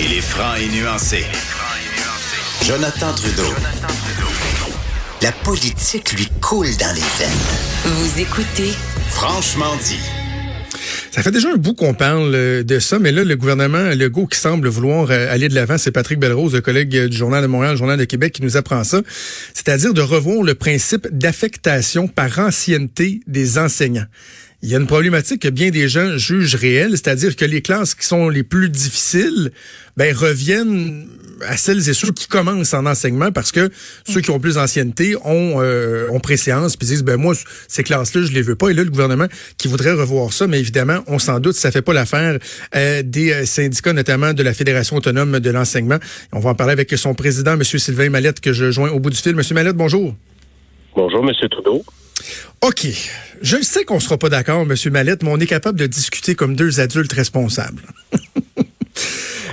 Il 0.00 0.12
est 0.12 0.20
franc 0.20 0.54
et 0.54 0.68
nuancé. 0.68 1.24
Jonathan 2.64 3.12
Trudeau. 3.14 3.52
La 5.22 5.32
politique 5.32 6.12
lui 6.12 6.28
coule 6.40 6.68
dans 6.78 6.94
les 6.94 7.00
veines. 7.18 7.28
Vous 7.84 8.20
écoutez 8.20 8.72
Franchement 9.10 9.74
dit. 9.82 9.98
Ça 11.10 11.22
fait 11.22 11.32
déjà 11.32 11.48
un 11.52 11.56
bout 11.56 11.74
qu'on 11.74 11.94
parle 11.94 12.32
euh, 12.32 12.62
de 12.62 12.78
ça, 12.78 13.00
mais 13.00 13.10
là, 13.10 13.24
le 13.24 13.34
gouvernement 13.34 13.90
Legault 13.92 14.26
qui 14.26 14.38
semble 14.38 14.68
vouloir 14.68 15.10
euh, 15.10 15.32
aller 15.32 15.48
de 15.48 15.54
l'avant, 15.56 15.78
c'est 15.78 15.90
Patrick 15.90 16.20
Belrose, 16.20 16.54
le 16.54 16.60
collègue 16.60 17.06
du 17.06 17.16
Journal 17.16 17.42
de 17.42 17.48
Montréal, 17.48 17.72
le 17.72 17.78
Journal 17.78 17.98
de 17.98 18.04
Québec, 18.04 18.34
qui 18.34 18.42
nous 18.42 18.56
apprend 18.56 18.84
ça. 18.84 19.00
C'est-à-dire 19.52 19.94
de 19.94 20.00
revoir 20.00 20.44
le 20.44 20.54
principe 20.54 21.08
d'affectation 21.10 22.06
par 22.06 22.38
ancienneté 22.38 23.20
des 23.26 23.58
enseignants. 23.58 24.06
Il 24.60 24.68
y 24.68 24.74
a 24.74 24.78
une 24.78 24.88
problématique 24.88 25.42
que 25.42 25.48
bien 25.48 25.70
des 25.70 25.88
gens 25.88 26.16
jugent 26.16 26.56
réelle, 26.56 26.90
c'est-à-dire 26.90 27.36
que 27.36 27.44
les 27.44 27.62
classes 27.62 27.94
qui 27.94 28.04
sont 28.04 28.28
les 28.28 28.42
plus 28.42 28.68
difficiles 28.68 29.52
ben, 29.96 30.12
reviennent 30.12 31.06
à 31.46 31.56
celles 31.56 31.88
et 31.88 31.92
ceux 31.92 32.10
qui 32.10 32.26
commencent 32.26 32.74
en 32.74 32.84
enseignement 32.84 33.30
parce 33.30 33.52
que 33.52 33.70
ceux 34.04 34.20
qui 34.20 34.32
ont 34.32 34.40
plus 34.40 34.56
d'ancienneté 34.56 35.14
ont, 35.24 35.62
euh, 35.62 36.08
ont 36.10 36.18
préséance 36.18 36.76
puis 36.76 36.88
disent 36.88 37.04
ben 37.04 37.16
moi 37.16 37.34
ces 37.68 37.84
classes-là 37.84 38.22
je 38.22 38.32
les 38.32 38.42
veux 38.42 38.56
pas. 38.56 38.70
Et 38.70 38.74
là 38.74 38.82
le 38.82 38.90
gouvernement 38.90 39.26
qui 39.58 39.68
voudrait 39.68 39.92
revoir 39.92 40.32
ça 40.32 40.48
mais 40.48 40.58
évidemment 40.58 41.04
on 41.06 41.20
s'en 41.20 41.38
doute 41.38 41.54
ça 41.54 41.70
fait 41.70 41.82
pas 41.82 41.92
l'affaire 41.92 42.40
euh, 42.74 43.02
des 43.04 43.32
euh, 43.32 43.44
syndicats 43.44 43.92
notamment 43.92 44.32
de 44.32 44.42
la 44.42 44.54
Fédération 44.54 44.96
autonome 44.96 45.38
de 45.38 45.50
l'enseignement. 45.50 45.98
On 46.32 46.40
va 46.40 46.50
en 46.50 46.54
parler 46.56 46.72
avec 46.72 46.90
son 46.98 47.14
président 47.14 47.56
monsieur 47.56 47.78
Sylvain 47.78 48.10
Mallette 48.10 48.40
que 48.40 48.52
je 48.52 48.72
joins 48.72 48.90
au 48.90 48.98
bout 48.98 49.10
du 49.10 49.16
fil. 49.18 49.36
Monsieur 49.36 49.54
Mallette 49.54 49.76
bonjour. 49.76 50.16
Bonjour 50.96 51.22
monsieur 51.22 51.48
Trudeau 51.48 51.84
OK. 52.60 52.86
Je 53.42 53.62
sais 53.62 53.84
qu'on 53.84 54.00
sera 54.00 54.18
pas 54.18 54.28
d'accord, 54.28 54.62
M. 54.62 54.74
Mallette, 54.92 55.22
mais 55.22 55.30
on 55.30 55.38
est 55.38 55.46
capable 55.46 55.78
de 55.78 55.86
discuter 55.86 56.34
comme 56.34 56.56
deux 56.56 56.80
adultes 56.80 57.12
responsables. 57.12 57.82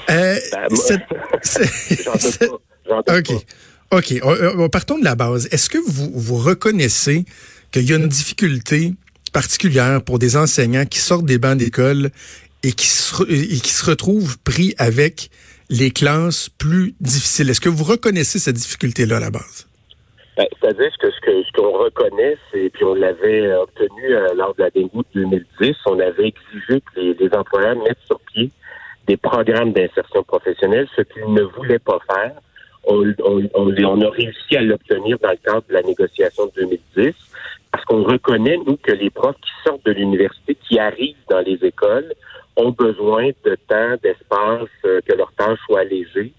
euh, 0.10 0.40
OK. 3.08 3.32
OK. 3.92 4.70
Partons 4.72 5.00
de 5.00 5.04
la 5.04 5.16
base. 5.16 5.48
Est-ce 5.52 5.70
que 5.70 5.78
vous, 5.78 6.12
vous 6.14 6.38
reconnaissez 6.38 7.26
qu'il 7.72 7.90
y 7.90 7.94
a 7.94 7.98
une 7.98 8.08
difficulté 8.08 8.94
particulière 9.34 10.02
pour 10.02 10.20
des 10.20 10.38
enseignants 10.38 10.86
qui 10.86 11.00
sortent 11.00 11.26
des 11.26 11.38
bancs 11.38 11.58
d'école 11.58 12.10
et 12.64 12.72
qui 12.72 12.88
se, 12.88 13.24
et 13.30 13.60
qui 13.60 13.72
se 13.72 13.86
retrouvent 13.86 14.38
pris 14.40 14.74
avec 14.78 15.30
les 15.70 15.92
classes 15.92 16.50
plus 16.58 16.96
difficiles? 17.02 17.50
Est-ce 17.50 17.62
que 17.62 17.70
vous 17.70 17.84
reconnaissez 17.84 18.40
cette 18.40 18.56
difficulté-là 18.56 19.18
à 19.18 19.20
la 19.20 19.30
base? 19.30 19.68
Ben, 20.38 20.48
C'est-à-dire 20.60 20.92
que 21.00 21.12
ce 21.12 21.22
que 21.22 21.44
ce 21.44 21.52
qu'on 21.54 21.72
reconnaît, 21.72 22.38
c'est 22.52 22.70
puis 22.70 22.84
on 22.84 22.94
l'avait 22.94 23.54
obtenu 23.54 24.14
euh, 24.14 24.34
lors 24.36 24.54
de 24.56 24.64
la 24.64 24.70
dégoût 24.70 25.04
de 25.14 25.22
2010, 25.22 25.76
on 25.86 26.00
avait 26.00 26.28
exigé 26.28 26.82
que 26.82 27.00
les, 27.00 27.14
les, 27.14 27.34
employeurs 27.34 27.78
mettent 27.78 28.06
sur 28.06 28.20
pied 28.20 28.52
des 29.08 29.18
programmes 29.18 29.72
d'insertion 29.72 30.24
professionnelle, 30.24 30.88
ce 30.96 31.02
qu'ils 31.04 31.32
ne 31.32 31.44
voulaient 31.44 31.80
pas 31.80 32.00
faire. 32.08 32.34
On, 32.88 33.14
on, 33.24 33.42
on, 33.56 34.02
a 34.02 34.10
réussi 34.10 34.58
à 34.58 34.62
l'obtenir 34.62 35.18
dans 35.20 35.32
le 35.32 35.38
cadre 35.38 35.64
de 35.70 35.74
la 35.74 35.82
négociation 35.82 36.46
de 36.48 36.52
2010, 36.62 37.14
parce 37.72 37.84
qu'on 37.86 38.04
reconnaît, 38.04 38.58
nous, 38.66 38.78
que 38.78 38.92
les 38.92 39.10
profs 39.10 39.38
qui 39.38 39.52
sortent 39.66 39.86
de 39.86 39.92
l'université, 39.92 40.56
qui 40.68 40.78
arrivent 40.80 41.16
dans 41.30 41.40
les 41.42 41.58
écoles, 41.64 42.14
ont 42.58 42.72
besoin 42.72 43.30
de 43.44 43.58
temps, 43.68 43.96
d'espace, 44.04 44.70
euh, 44.86 45.02
que 45.06 45.14
leur 45.16 45.32
tâche 45.34 45.60
soit 45.66 45.82
allégée 45.82 46.32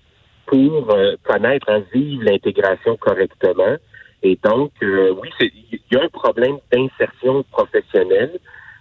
pour 0.46 0.90
euh, 0.94 1.16
connaître 1.24 1.68
et 1.68 1.82
vivre 1.92 2.24
l'intégration 2.24 2.96
correctement. 2.96 3.76
Et 4.22 4.38
donc, 4.42 4.72
euh, 4.82 5.14
oui, 5.20 5.30
il 5.40 5.80
y 5.92 5.96
a 5.96 6.02
un 6.02 6.08
problème 6.08 6.58
d'insertion 6.72 7.42
professionnelle. 7.44 8.38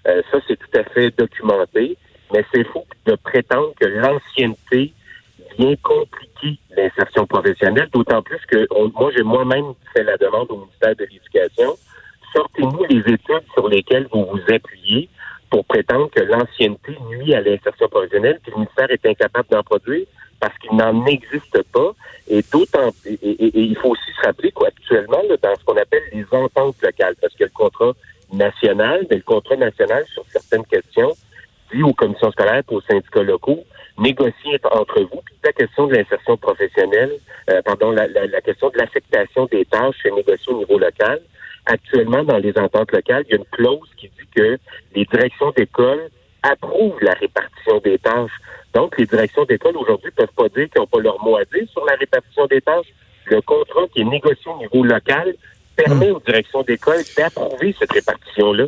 Euh, 0.08 0.22
ça, 0.32 0.40
c'est 0.48 0.58
tout 0.58 0.80
à 0.80 0.84
fait 0.84 1.16
documenté. 1.18 1.98
Mais 2.34 2.44
c'est 2.54 2.64
faux 2.66 2.86
de 3.06 3.16
prétendre 3.16 3.74
que 3.80 3.86
l'ancienneté 3.86 4.94
vient 5.58 5.76
compliquer 5.78 6.58
l'insertion 6.76 7.26
professionnelle, 7.28 7.88
d'autant 7.94 8.22
plus 8.22 8.40
que 8.48 8.68
moi, 8.94 9.12
j'ai 9.16 9.24
moi-même 9.24 9.74
fait 9.94 10.04
la 10.04 10.18
demande 10.18 10.48
au 10.50 10.58
ministère 10.58 10.96
de 10.96 11.06
l'Éducation. 11.06 11.76
Sortez-nous 12.34 12.84
les 12.90 13.00
études 13.14 13.46
sur 13.54 13.70
lesquelles 13.70 14.08
vous 14.12 14.26
vous 14.26 14.54
appuyez 14.54 15.08
pour 15.50 15.64
prétendre 15.66 16.10
que 16.10 16.22
l'ancienneté 16.22 16.98
nuit 17.10 17.34
à 17.34 17.42
l'insertion 17.42 17.88
professionnelle, 17.88 18.40
que 18.44 18.52
le 18.52 18.58
ministère 18.58 18.90
est 18.90 19.06
incapable 19.06 19.48
d'en 19.50 19.64
produire 19.64 20.06
parce 20.40 20.58
qu'il 20.60 20.76
n'en 20.76 21.06
existe 21.06 21.62
pas. 21.72 21.92
Et 22.28 22.44
d'autant, 22.52 22.90
et, 23.06 23.60
il 23.60 23.78
faut 23.78 23.90
aussi 23.90 24.12
se 24.20 24.26
rappeler 24.26 24.52
qu'actuellement, 24.52 25.22
dans 25.42 25.56
ce 25.56 25.64
qu'on 25.64 25.78
appelle 25.78 26.04
les 26.12 26.26
ententes 26.32 26.82
locales, 26.82 27.16
parce 27.22 27.34
que 27.36 27.44
le 27.44 27.52
contrat 27.52 27.94
national, 28.34 29.06
mais 29.10 29.18
le 29.18 29.24
contrat 29.24 29.56
national 29.56 30.06
sur 30.14 30.26
certaines 30.30 30.66
questions 30.66 31.14
dit 31.74 31.84
aux 31.84 31.94
commissions 31.94 32.32
scolaires 32.32 32.64
et 32.70 32.74
aux 32.74 32.82
syndicats 32.82 33.24
locaux, 33.24 33.64
négociez 33.98 34.60
entre 34.72 35.02
vous. 35.02 35.22
Puis 35.26 35.36
la 35.44 35.54
question 35.54 35.88
de 35.88 35.96
l'insertion 35.96 36.38
professionnelle, 36.38 37.12
euh, 37.50 37.62
pardon, 37.64 37.92
la, 37.92 38.08
la, 38.08 38.42
question 38.42 38.70
de 38.70 38.78
l'affectation 38.78 39.46
des 39.46 39.66
tâches 39.66 40.06
est 40.06 40.12
négociée 40.12 40.54
au 40.54 40.60
niveau 40.60 40.78
local. 40.78 41.22
Actuellement, 41.66 42.24
dans 42.24 42.38
les 42.38 42.56
ententes 42.58 42.92
locales, 42.92 43.24
il 43.28 43.32
y 43.32 43.34
a 43.34 43.38
une 43.38 43.46
clause 43.46 43.90
qui 43.98 44.10
dit 44.10 44.28
que 44.36 44.58
les 44.96 45.06
directions 45.06 45.52
d'école 45.52 46.10
approuvent 46.44 47.02
la 47.02 47.14
répartition 47.14 47.80
des 47.80 47.98
tâches. 47.98 48.32
Donc, 48.76 48.98
les 48.98 49.06
directions 49.06 49.46
d'école 49.46 49.78
aujourd'hui 49.78 50.12
peuvent 50.12 50.28
pas 50.36 50.50
dire 50.50 50.70
qu'ils 50.70 50.82
n'ont 50.82 50.88
pas 50.88 51.00
leur 51.00 51.24
mot 51.24 51.38
à 51.38 51.46
dire 51.46 51.66
sur 51.72 51.86
la 51.86 51.96
répartition 51.96 52.46
des 52.48 52.62
tâches. 52.62 52.88
Le 53.26 53.42
contrat 53.42 53.88
qui 53.94 54.02
est 54.02 54.06
négocié 54.06 54.52
au 54.54 54.60
niveau 54.60 54.84
local 54.84 55.34
permet 55.76 56.12
hmm. 56.12 56.16
aux 56.16 56.20
directions 56.20 56.62
d'école 56.62 57.02
d'approuver 57.18 57.74
cette 57.80 57.92
répartition-là. 57.92 58.66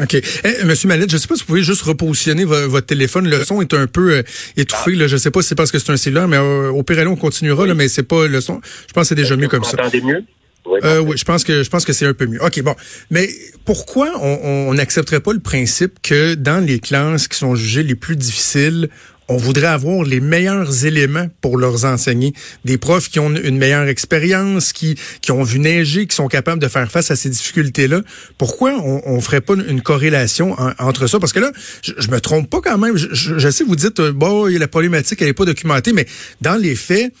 OK. 0.00 0.14
Eh, 0.14 0.64
Monsieur 0.64 0.88
Mallette, 0.88 1.10
je 1.10 1.16
ne 1.16 1.20
sais 1.20 1.28
pas 1.28 1.34
si 1.34 1.42
vous 1.42 1.48
pouvez 1.48 1.62
juste 1.62 1.82
repositionner 1.82 2.44
votre 2.44 2.86
téléphone. 2.86 3.28
Le 3.28 3.44
son 3.44 3.60
est 3.60 3.74
un 3.74 3.86
peu 3.86 4.14
euh, 4.14 4.22
étouffé. 4.56 4.92
Là. 4.92 5.06
Je 5.06 5.14
ne 5.14 5.18
sais 5.18 5.30
pas 5.30 5.42
si 5.42 5.48
c'est 5.48 5.54
parce 5.54 5.70
que 5.70 5.78
c'est 5.78 5.92
un 5.92 5.96
cellulaire, 5.96 6.28
mais 6.28 6.38
euh, 6.38 6.70
au 6.70 6.82
pire, 6.82 7.04
on 7.10 7.16
continuera, 7.16 7.66
là, 7.66 7.74
mais 7.74 7.88
c'est 7.88 8.02
pas 8.04 8.26
le 8.26 8.40
son. 8.40 8.60
Je 8.86 8.92
pense 8.92 9.02
que 9.02 9.08
c'est 9.08 9.14
déjà 9.14 9.36
mieux 9.36 9.48
comme 9.48 9.64
ça. 9.64 9.76
Vous 9.82 10.06
mieux? 10.06 10.24
Oui, 10.64 10.78
euh, 10.84 11.00
oui, 11.00 11.16
je 11.18 11.24
pense 11.24 11.42
que 11.42 11.64
je 11.64 11.68
pense 11.68 11.84
que 11.84 11.92
c'est 11.92 12.06
un 12.06 12.14
peu 12.14 12.26
mieux. 12.26 12.42
Ok, 12.42 12.62
bon, 12.62 12.76
mais 13.10 13.28
pourquoi 13.64 14.12
on 14.20 14.72
n'accepterait 14.74 15.18
pas 15.18 15.32
le 15.32 15.40
principe 15.40 16.00
que 16.00 16.34
dans 16.34 16.64
les 16.64 16.78
classes 16.78 17.26
qui 17.26 17.36
sont 17.36 17.56
jugées 17.56 17.82
les 17.82 17.96
plus 17.96 18.14
difficiles, 18.14 18.88
on 19.28 19.36
voudrait 19.36 19.66
avoir 19.66 20.04
les 20.04 20.20
meilleurs 20.20 20.84
éléments 20.84 21.28
pour 21.40 21.56
leurs 21.56 21.84
enseigner. 21.84 22.32
Des 22.64 22.78
profs 22.78 23.08
qui 23.08 23.18
ont 23.18 23.34
une 23.34 23.56
meilleure 23.56 23.86
expérience, 23.88 24.72
qui, 24.72 24.96
qui 25.20 25.32
ont 25.32 25.42
vu 25.42 25.58
neiger, 25.58 26.06
qui 26.06 26.14
sont 26.14 26.28
capables 26.28 26.60
de 26.60 26.68
faire 26.68 26.90
face 26.90 27.10
à 27.10 27.16
ces 27.16 27.30
difficultés-là. 27.30 28.02
Pourquoi 28.38 28.72
on 28.82 29.16
ne 29.16 29.20
ferait 29.20 29.40
pas 29.40 29.54
une, 29.54 29.82
corrélation 29.82 30.56
entre 30.78 31.06
ça? 31.06 31.18
Parce 31.18 31.32
que 31.32 31.40
là, 31.40 31.52
je, 31.82 31.92
je 31.98 32.08
me 32.08 32.20
trompe 32.20 32.48
pas 32.50 32.60
quand 32.60 32.78
même. 32.78 32.96
Je, 32.96 33.08
je, 33.12 33.50
sais, 33.50 33.64
vous 33.64 33.76
dites, 33.76 34.00
euh, 34.00 34.12
bon, 34.12 34.46
la 34.46 34.68
problématique, 34.68 35.20
elle 35.20 35.28
n'est 35.28 35.32
pas 35.32 35.44
documentée, 35.44 35.92
mais 35.92 36.06
dans 36.40 36.56
les 36.56 36.76
faits, 36.76 37.12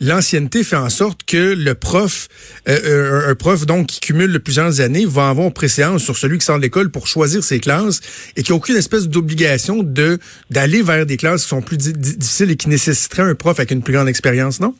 l'ancienneté 0.00 0.64
fait 0.64 0.76
en 0.76 0.88
sorte 0.88 1.24
que 1.24 1.54
le 1.54 1.74
prof, 1.74 2.28
euh, 2.68 2.78
euh, 2.84 3.30
un 3.30 3.34
prof 3.34 3.66
donc 3.66 3.86
qui 3.86 4.00
cumule 4.00 4.40
plusieurs 4.40 4.80
années, 4.80 5.04
va 5.06 5.28
avoir 5.28 5.52
préséance 5.52 6.02
sur 6.02 6.16
celui 6.16 6.38
qui 6.38 6.44
sort 6.44 6.56
de 6.56 6.62
l'école 6.62 6.90
pour 6.90 7.06
choisir 7.06 7.42
ses 7.42 7.60
classes 7.60 8.00
et 8.36 8.42
qui 8.42 8.52
a 8.52 8.54
aucune 8.54 8.76
espèce 8.76 9.08
d'obligation 9.08 9.82
de 9.82 10.18
d'aller 10.50 10.82
vers 10.82 11.06
des 11.06 11.16
classes 11.16 11.42
qui 11.42 11.48
sont 11.48 11.62
plus 11.62 11.76
difficiles 11.76 12.50
et 12.50 12.56
qui 12.56 12.68
nécessiteraient 12.68 13.30
un 13.30 13.34
prof 13.34 13.58
avec 13.58 13.70
une 13.70 13.82
plus 13.82 13.92
grande 13.92 14.08
expérience, 14.08 14.60
non? 14.60 14.74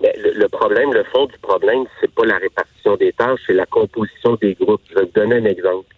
Le, 0.00 0.46
problème, 0.46 0.92
le 0.92 1.02
fond 1.12 1.26
du 1.26 1.36
problème, 1.38 1.84
c'est 2.00 2.12
pas 2.14 2.24
la 2.24 2.36
répartition 2.36 2.94
des 2.96 3.12
tâches, 3.14 3.40
c'est 3.46 3.52
la 3.52 3.66
composition 3.66 4.36
des 4.40 4.54
groupes. 4.54 4.80
Je 4.90 4.94
vais 4.94 5.06
te 5.06 5.18
donner 5.18 5.36
un 5.36 5.44
exemple. 5.44 5.92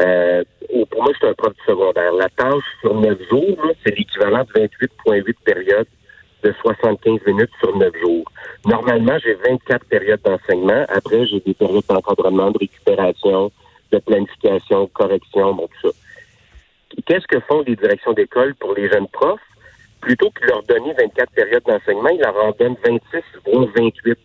Euh, 0.00 0.44
pour 0.90 1.02
moi, 1.02 1.10
je 1.12 1.18
suis 1.18 1.26
un 1.26 1.34
prof 1.34 1.52
du 1.52 1.64
secondaire. 1.66 2.12
La 2.12 2.28
tâche 2.28 2.62
sur 2.80 2.94
neuf 2.94 3.18
jours, 3.28 3.58
c'est 3.84 3.98
l'équivalent 3.98 4.44
de 4.54 4.60
28,8 4.60 5.34
périodes 5.44 5.86
de 6.42 6.52
75 6.62 7.20
minutes 7.26 7.50
sur 7.60 7.76
9 7.76 7.92
jours. 8.00 8.24
Normalement, 8.66 9.18
j'ai 9.22 9.34
24 9.34 9.84
périodes 9.86 10.20
d'enseignement. 10.22 10.84
Après, 10.88 11.26
j'ai 11.26 11.40
des 11.40 11.54
périodes 11.54 11.84
d'encadrement, 11.88 12.50
de 12.50 12.58
récupération, 12.58 13.50
de 13.92 13.98
planification, 13.98 14.84
de 14.84 14.90
correction, 14.92 15.54
bon, 15.54 15.68
tout 15.80 15.90
ça. 15.90 15.96
Qu'est-ce 17.06 17.26
que 17.26 17.40
font 17.40 17.62
les 17.66 17.76
directions 17.76 18.12
d'école 18.12 18.54
pour 18.56 18.74
les 18.74 18.88
jeunes 18.88 19.08
profs? 19.08 19.40
Plutôt 20.00 20.30
que 20.30 20.42
de 20.42 20.46
leur 20.46 20.62
donner 20.64 20.92
24 20.94 21.30
périodes 21.30 21.62
d'enseignement, 21.64 22.08
ils 22.08 22.20
leur 22.20 22.36
en 22.36 22.50
donnent 22.58 22.76
26, 22.84 23.22
voire 23.46 23.66
28. 23.76 24.18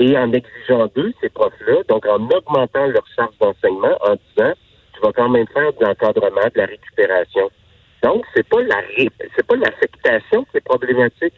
Et 0.00 0.18
en 0.18 0.32
exigeant 0.32 0.86
d'eux, 0.94 1.12
ces 1.20 1.30
profs-là, 1.30 1.82
donc 1.88 2.04
en 2.06 2.28
augmentant 2.28 2.86
leur 2.86 3.06
charge 3.16 3.36
d'enseignement, 3.40 3.96
en 4.02 4.14
disant, 4.14 4.52
tu 4.92 5.00
vas 5.00 5.12
quand 5.12 5.28
même 5.28 5.46
faire 5.48 5.72
de 5.72 5.84
l'encadrement, 5.84 6.46
de 6.54 6.58
la 6.58 6.66
récupération. 6.66 7.50
Donc, 8.02 8.24
c'est 8.34 8.46
pas 8.46 8.60
la 8.62 8.82
c'est 9.34 9.46
pas 9.46 9.56
l'affectation 9.56 10.44
qui 10.44 10.58
est 10.58 10.60
problématique 10.60 11.32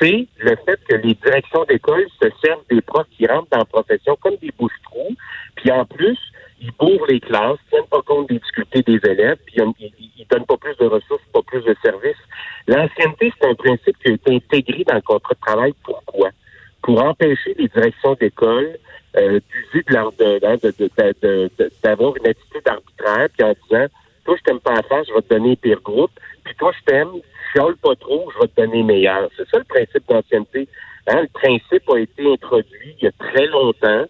c'est 0.00 0.26
le 0.38 0.56
fait 0.64 0.80
que 0.88 0.96
les 0.96 1.14
directions 1.14 1.64
d'école 1.64 2.06
se 2.20 2.28
servent 2.42 2.64
des 2.70 2.80
profs 2.80 3.08
qui 3.16 3.26
rentrent 3.26 3.48
dans 3.50 3.58
la 3.58 3.64
profession 3.64 4.16
comme 4.16 4.36
des 4.36 4.52
bouches-trous, 4.58 5.16
puis 5.56 5.70
en 5.70 5.84
plus, 5.84 6.18
ils 6.60 6.72
bourrent 6.72 7.06
les 7.08 7.20
classes, 7.20 7.58
tiennent 7.70 7.86
pas 7.90 8.02
compte 8.02 8.28
des 8.28 8.38
difficultés 8.38 8.82
des 8.82 9.10
élèves, 9.10 9.38
puis 9.46 9.56
ils, 9.56 9.92
ils, 10.16 10.26
donnent 10.28 10.46
pas 10.46 10.56
plus 10.56 10.76
de 10.76 10.86
ressources, 10.86 11.22
pas 11.32 11.42
plus 11.42 11.62
de 11.62 11.74
services. 11.82 12.16
L'ancienneté, 12.66 13.32
c'est 13.40 13.48
un 13.48 13.54
principe 13.54 13.96
qui 13.98 14.10
a 14.10 14.12
été 14.12 14.34
intégré 14.34 14.84
dans 14.84 14.96
le 14.96 15.00
contrat 15.00 15.34
de 15.34 15.40
travail. 15.40 15.74
Pourquoi? 15.84 16.30
Pour 16.82 17.02
empêcher 17.02 17.54
les 17.58 17.68
directions 17.68 18.14
d'école 18.14 18.78
euh, 19.16 19.40
d'user 19.50 19.84
de 19.88 19.94
leur 19.94 20.12
d'avoir 21.82 22.16
une 22.16 22.26
attitude 22.26 22.66
arbitraire, 22.66 23.28
puis 23.36 23.46
en 23.46 23.54
disant 23.64 23.86
toi, 24.24 24.36
je 24.36 24.42
t'aime 24.42 24.60
pas 24.60 24.74
à 24.74 24.82
faire, 24.82 25.02
je 25.04 25.14
vais 25.14 25.22
te 25.22 25.34
donner 25.34 25.56
pire 25.56 25.80
groupe, 25.80 26.10
puis 26.44 26.54
toi, 26.56 26.72
je 26.78 26.84
t'aime, 26.84 27.08
chiale 27.52 27.76
pas 27.76 27.94
trop, 27.96 28.30
je 28.34 28.40
vais 28.40 28.48
te 28.48 28.60
donner 28.60 28.82
meilleur. 28.82 29.28
C'est 29.36 29.48
ça 29.48 29.58
le 29.58 29.64
principe 29.64 30.08
d'ancienneté. 30.08 30.68
Hein? 31.06 31.22
Le 31.22 31.28
principe 31.28 31.88
a 31.88 31.98
été 31.98 32.32
introduit 32.32 32.96
il 33.00 33.04
y 33.04 33.06
a 33.08 33.12
très 33.12 33.46
longtemps, 33.46 34.04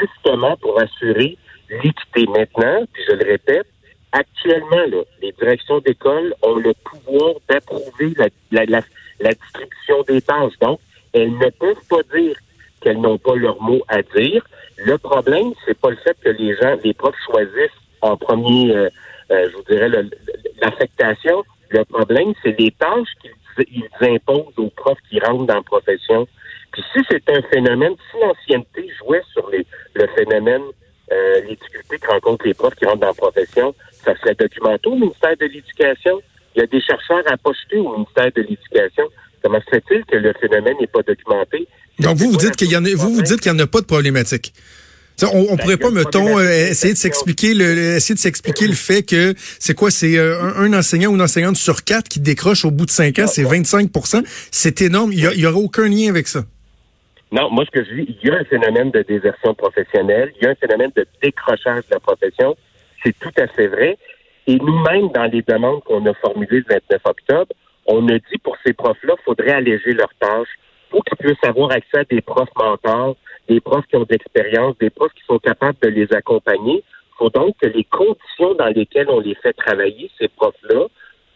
justement 0.00 0.56
pour 0.56 0.80
assurer 0.80 1.36
l'équité. 1.70 2.26
Maintenant, 2.26 2.84
puis 2.92 3.02
je 3.08 3.14
le 3.14 3.24
répète, 3.24 3.66
actuellement, 4.12 4.84
là, 4.90 5.02
les 5.22 5.32
directions 5.32 5.78
d'école 5.80 6.34
ont 6.42 6.56
le 6.56 6.72
pouvoir 6.84 7.34
d'approuver 7.48 8.14
la, 8.16 8.28
la, 8.50 8.80
la, 9.20 9.32
distribution 9.32 10.02
des 10.08 10.20
tâches. 10.22 10.58
Donc, 10.60 10.80
elles 11.12 11.32
ne 11.32 11.50
peuvent 11.50 11.86
pas 11.88 12.02
dire 12.16 12.36
qu'elles 12.80 13.00
n'ont 13.00 13.18
pas 13.18 13.34
leur 13.34 13.60
mot 13.60 13.82
à 13.88 14.02
dire. 14.02 14.46
Le 14.76 14.98
problème, 14.98 15.52
c'est 15.64 15.78
pas 15.78 15.90
le 15.90 15.96
fait 15.96 16.16
que 16.22 16.28
les 16.30 16.54
gens, 16.56 16.76
les 16.84 16.94
profs 16.94 17.16
choisissent 17.26 17.70
en 18.02 18.16
premier, 18.16 18.74
euh, 18.74 18.88
euh, 19.30 19.48
je 19.50 19.56
vous 19.56 19.62
dirais, 19.68 19.88
l'affectation. 20.60 21.44
Le 21.70 21.84
problème, 21.84 22.32
c'est 22.42 22.58
les 22.58 22.70
tâches 22.72 23.08
qu'ils 23.20 23.88
imposent 24.00 24.58
aux 24.58 24.70
profs 24.70 24.98
qui 25.08 25.18
rentrent 25.20 25.46
dans 25.46 25.54
la 25.54 25.62
profession. 25.62 26.26
Puis 26.72 26.82
si 26.92 27.00
c'est 27.10 27.28
un 27.30 27.42
phénomène, 27.42 27.94
si 28.10 28.20
l'ancienneté 28.20 28.90
jouait 28.98 29.22
sur 29.32 29.48
les, 29.50 29.66
le 29.94 30.06
phénomène, 30.16 30.62
euh, 31.12 31.40
les 31.48 31.56
difficultés 31.56 31.98
que 31.98 32.06
rencontrent 32.08 32.46
les 32.46 32.54
profs 32.54 32.74
qui 32.74 32.84
rentrent 32.84 33.00
dans 33.00 33.08
la 33.08 33.14
profession, 33.14 33.74
ça 34.04 34.16
serait 34.18 34.34
documenté 34.34 34.88
au 34.88 34.96
ministère 34.96 35.36
de 35.38 35.46
l'Éducation. 35.46 36.20
Il 36.54 36.60
y 36.60 36.62
a 36.62 36.66
des 36.66 36.80
chercheurs 36.80 37.22
à 37.26 37.36
poster 37.36 37.78
au 37.78 37.92
ministère 37.92 38.30
de 38.34 38.42
l'Éducation. 38.42 39.04
Comment 39.42 39.60
se 39.60 39.70
fait-il 39.70 40.04
que 40.04 40.16
le 40.16 40.32
phénomène 40.40 40.74
n'est 40.80 40.86
pas 40.86 41.02
documenté? 41.02 41.68
Donc 41.98 42.16
vous, 42.16 42.30
vous 42.30 42.36
dites 42.36 42.56
qu'il 42.56 42.70
y 42.70 42.76
en 42.76 42.84
a, 42.84 42.88
vous, 42.94 43.14
vous 43.14 43.22
dites 43.22 43.40
qu'il 43.40 43.52
n'y 43.52 43.60
en 43.60 43.64
a 43.64 43.66
pas 43.66 43.80
de 43.80 43.86
problématique. 43.86 44.52
On, 45.22 45.46
on 45.50 45.56
pourrait 45.56 45.76
pas, 45.76 45.90
mettons, 45.90 46.38
euh, 46.38 46.70
essayer 46.70 46.92
de 46.92 46.98
s'expliquer 46.98 47.54
le, 47.54 47.96
essayer 47.96 48.14
de 48.14 48.20
s'expliquer 48.20 48.66
le 48.66 48.74
fait 48.74 49.02
que 49.02 49.34
c'est 49.36 49.74
quoi, 49.74 49.90
c'est 49.90 50.18
euh, 50.18 50.40
un, 50.56 50.72
enseignant 50.72 51.10
ou 51.10 51.14
une 51.14 51.22
enseignante 51.22 51.56
sur 51.56 51.84
quatre 51.84 52.08
qui 52.08 52.20
décroche 52.20 52.64
au 52.64 52.70
bout 52.70 52.86
de 52.86 52.90
cinq 52.90 53.18
ans, 53.18 53.26
c'est 53.26 53.44
25 53.44 53.90
C'est 54.50 54.82
énorme. 54.82 55.12
Il 55.12 55.20
y, 55.20 55.46
aura 55.46 55.56
aucun 55.56 55.88
lien 55.88 56.10
avec 56.10 56.28
ça. 56.28 56.40
Non, 57.32 57.50
moi 57.50 57.64
ce 57.64 57.70
que 57.70 57.84
je 57.84 57.94
dis, 57.94 58.18
il 58.22 58.28
y 58.28 58.30
a 58.30 58.36
un 58.36 58.44
phénomène 58.44 58.90
de 58.90 59.02
désertion 59.02 59.54
professionnelle, 59.54 60.32
il 60.40 60.44
y 60.44 60.46
a 60.46 60.50
un 60.50 60.54
phénomène 60.54 60.92
de 60.94 61.06
décrochage 61.22 61.84
de 61.88 61.94
la 61.94 62.00
profession. 62.00 62.56
C'est 63.02 63.18
tout 63.18 63.32
à 63.38 63.46
fait 63.48 63.66
vrai. 63.68 63.98
Et 64.46 64.56
nous-mêmes, 64.56 65.08
dans 65.12 65.24
les 65.24 65.42
demandes 65.42 65.82
qu'on 65.84 66.04
a 66.06 66.14
formulées 66.14 66.58
le 66.58 66.64
29 66.68 67.00
octobre, 67.04 67.52
on 67.86 68.06
a 68.08 68.14
dit 68.14 68.38
pour 68.42 68.56
ces 68.64 68.72
profs-là, 68.72 69.14
il 69.18 69.24
faudrait 69.24 69.52
alléger 69.52 69.92
leurs 69.92 70.14
tâches 70.20 70.48
pour 70.90 71.04
qu'ils 71.04 71.16
puissent 71.16 71.44
avoir 71.44 71.72
accès 71.72 71.98
à 71.98 72.04
des 72.04 72.20
profs 72.20 72.48
mentors, 72.56 73.16
des 73.48 73.60
profs 73.60 73.86
qui 73.86 73.96
ont 73.96 74.02
de 74.02 74.10
l'expérience, 74.10 74.76
des 74.78 74.90
profs 74.90 75.12
qui 75.12 75.24
sont 75.26 75.38
capables 75.38 75.78
de 75.82 75.88
les 75.88 76.12
accompagner. 76.12 76.82
Il 76.84 77.16
faut 77.18 77.30
donc 77.30 77.56
que 77.60 77.66
les 77.66 77.84
conditions 77.84 78.54
dans 78.58 78.66
lesquelles 78.74 79.08
on 79.08 79.20
les 79.20 79.34
fait 79.36 79.52
travailler, 79.52 80.10
ces 80.18 80.28
profs-là, 80.28 80.86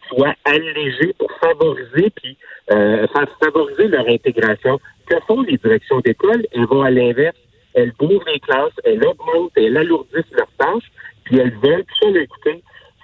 soient 0.09 0.35
allégées 0.45 1.13
pour 1.17 1.31
favoriser 1.39 2.11
puis 2.15 2.37
euh, 2.71 3.07
favoriser 3.41 3.87
leur 3.87 4.07
intégration. 4.07 4.79
Que 5.07 5.15
font 5.27 5.41
les 5.41 5.57
directions 5.57 5.99
d'école? 5.99 6.45
Elles 6.51 6.65
vont 6.65 6.81
à 6.81 6.91
l'inverse. 6.91 7.37
Elles 7.73 7.93
bourrent 7.97 8.25
les 8.27 8.39
classes, 8.39 8.73
elles 8.83 9.01
augmentent, 9.05 9.53
elles 9.55 9.77
alourdissent 9.77 10.31
leurs 10.33 10.51
tâches, 10.57 10.91
puis 11.23 11.39
elles 11.39 11.55
veulent, 11.63 11.85
puis 11.85 11.95
ça, 12.01 12.19
écoutez, 12.19 12.61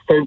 c'est 0.09 0.17
une 0.17 0.25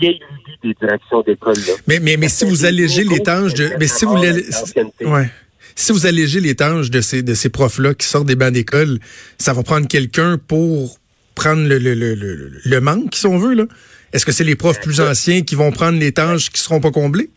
vieille 0.00 0.20
lubie 0.30 0.58
des 0.62 0.74
directions 0.80 1.20
d'école. 1.20 1.54
Mais, 1.86 1.98
mais, 2.00 2.16
mais 2.16 2.28
si 2.28 2.46
vous 2.46 2.64
allégez 2.64 3.04
les 3.04 3.20
tâches 3.20 3.52
de. 3.52 3.68
Mais 3.78 3.86
si 3.86 4.06
vous. 4.06 4.16
Ouais 4.16 5.26
si 5.74 5.92
vous 5.92 6.06
allégez 6.06 6.40
les 6.40 6.54
tâches 6.54 6.90
de 6.90 7.00
ces, 7.00 7.22
de 7.22 7.34
ces 7.34 7.48
profs-là 7.48 7.94
qui 7.94 8.06
sortent 8.06 8.26
des 8.26 8.36
bancs 8.36 8.52
d'école, 8.52 8.98
ça 9.38 9.52
va 9.52 9.62
prendre 9.62 9.88
quelqu'un 9.88 10.38
pour 10.38 10.98
prendre 11.34 11.66
le, 11.66 11.78
le, 11.78 11.94
le, 11.94 12.14
le, 12.64 12.80
manque, 12.80 13.14
si 13.14 13.26
on 13.26 13.38
veut, 13.38 13.54
là? 13.54 13.64
Est-ce 14.12 14.26
que 14.26 14.32
c'est 14.32 14.44
les 14.44 14.56
profs 14.56 14.80
plus 14.80 15.00
anciens 15.00 15.42
qui 15.42 15.54
vont 15.54 15.72
prendre 15.72 15.98
les 15.98 16.12
tâches 16.12 16.50
qui 16.50 16.60
seront 16.60 16.80
pas 16.80 16.90
comblées? 16.90 17.30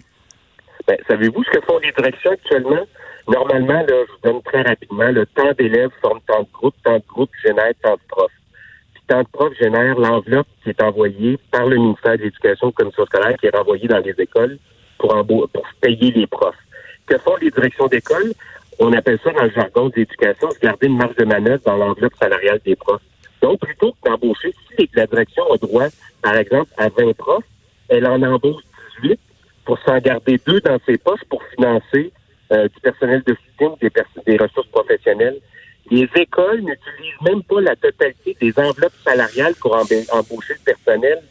Ben, 0.88 0.98
savez-vous 1.08 1.44
ce 1.46 1.58
que 1.58 1.66
font 1.66 1.80
les 1.80 1.92
directions 1.98 2.32
actuellement? 2.32 2.86
Normalement, 3.28 3.82
là, 3.82 3.86
je 3.88 4.12
vous 4.12 4.34
donne 4.34 4.44
très 4.44 4.62
rapidement, 4.62 5.10
le 5.10 5.26
temps 5.26 5.52
d'élèves 5.58 5.90
forme 6.02 6.20
tant 6.28 6.42
de 6.42 6.48
groupes, 6.54 6.76
tant 6.84 6.98
de 6.98 7.04
groupes 7.08 7.32
génère 7.44 7.72
tant 7.82 7.94
de 7.94 8.02
profs. 8.10 8.32
Puis 8.94 9.04
tant 9.08 9.24
de 9.24 9.28
profs 9.32 9.58
génère 9.60 9.98
l'enveloppe 9.98 10.48
qui 10.64 10.70
est 10.70 10.84
envoyée 10.84 11.40
par 11.50 11.66
le 11.66 11.78
ministère 11.78 12.18
de 12.18 12.24
l'Éducation 12.24 12.72
comme 12.72 12.92
commission 12.92 13.06
scolaire 13.06 13.38
qui 13.40 13.48
est 13.48 13.56
renvoyée 13.56 13.88
dans 13.88 14.00
les 14.00 14.14
écoles 14.20 14.60
pour, 15.00 15.26
pour 15.26 15.50
payer 15.82 16.12
les 16.12 16.28
profs 16.28 16.56
que 17.06 17.18
font 17.18 17.36
les 17.42 17.52
directions 17.52 17.88
d'école? 17.88 18.34
On 18.80 18.92
appelle 18.94 19.20
ça 19.24 19.32
dans 19.32 19.44
le 19.44 19.52
jargon 19.52 19.90
d'éducation, 19.90 20.52
se 20.52 20.60
garder 20.60 20.88
une 20.88 20.98
marge 20.98 21.16
de 21.16 21.26
manœuvre 21.26 21.62
dans 21.66 21.78
l'enveloppe 21.78 22.16
salariale 22.20 22.60
des 22.66 22.76
profs. 22.76 23.02
Donc, 23.42 23.60
plutôt 23.60 23.92
que 23.94 24.10
d'embaucher, 24.10 24.54
si 24.78 24.90
la 24.96 25.08
direction 25.08 25.44
a 25.52 25.58
droit, 25.58 25.88
par 26.22 26.36
exemple, 26.36 26.72
à 26.78 26.90
20 26.90 27.16
profs, 27.16 27.44
elle 27.90 28.06
en 28.08 28.22
embauche 28.24 28.64
18 29.02 29.20
pour 29.64 29.80
s'en 29.80 29.98
garder 30.00 30.40
deux 30.46 30.60
dans 30.62 30.80
ses 30.86 30.98
poches 30.98 31.24
pour 31.30 31.42
financer 31.56 32.12
euh, 32.52 32.68
du 32.68 32.80
personnel 32.82 33.24
de 33.26 33.36
soutien 33.36 33.70
ou 33.70 33.78
des, 33.82 33.92
des 34.26 34.38
ressources 34.38 34.68
professionnelles. 34.68 35.40
Les 35.92 36.10
écoles 36.16 36.62
n'utilisent 36.62 37.22
même 37.22 37.44
pas 37.44 37.62
la 37.62 37.76
totalité 37.76 38.36
des 38.42 38.54
enveloppes 38.60 38.94
salariales 39.04 39.54
pour 39.62 39.76
embaucher 39.76 40.54
le 40.54 40.74
personnel. 40.74 41.22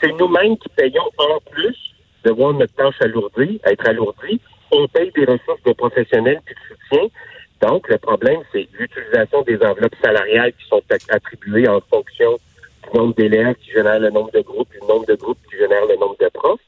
C'est 0.00 0.12
nous-mêmes 0.12 0.56
qui 0.58 0.68
payons 0.70 1.08
en 1.18 1.38
plus 1.50 1.76
de 2.24 2.30
voir 2.30 2.52
notre 2.52 2.74
tâche 2.74 3.00
alourdie, 3.00 3.60
être 3.64 3.86
alourdie, 3.88 4.40
on 4.72 4.88
paye 4.88 5.12
des 5.12 5.24
ressources 5.24 5.62
de 5.64 5.72
professionnels 5.72 6.40
puis 6.44 6.54
de 6.54 6.74
soutien. 6.74 7.08
Donc, 7.60 7.88
le 7.88 7.98
problème, 7.98 8.40
c'est 8.52 8.66
l'utilisation 8.72 9.42
des 9.42 9.62
enveloppes 9.62 9.94
salariales 10.02 10.52
qui 10.54 10.66
sont 10.66 10.82
attribuées 11.10 11.68
en 11.68 11.80
fonction 11.80 12.38
du 12.82 12.98
nombre 12.98 13.14
d'élèves 13.14 13.54
qui 13.56 13.70
génèrent 13.70 14.00
le 14.00 14.10
nombre 14.10 14.32
de 14.32 14.40
groupes, 14.40 14.70
du 14.72 14.80
nombre 14.88 15.06
de 15.06 15.14
groupes 15.14 15.38
qui 15.48 15.56
génèrent 15.56 15.86
le 15.86 15.96
nombre 15.96 16.16
de 16.18 16.28
profs. 16.28 16.60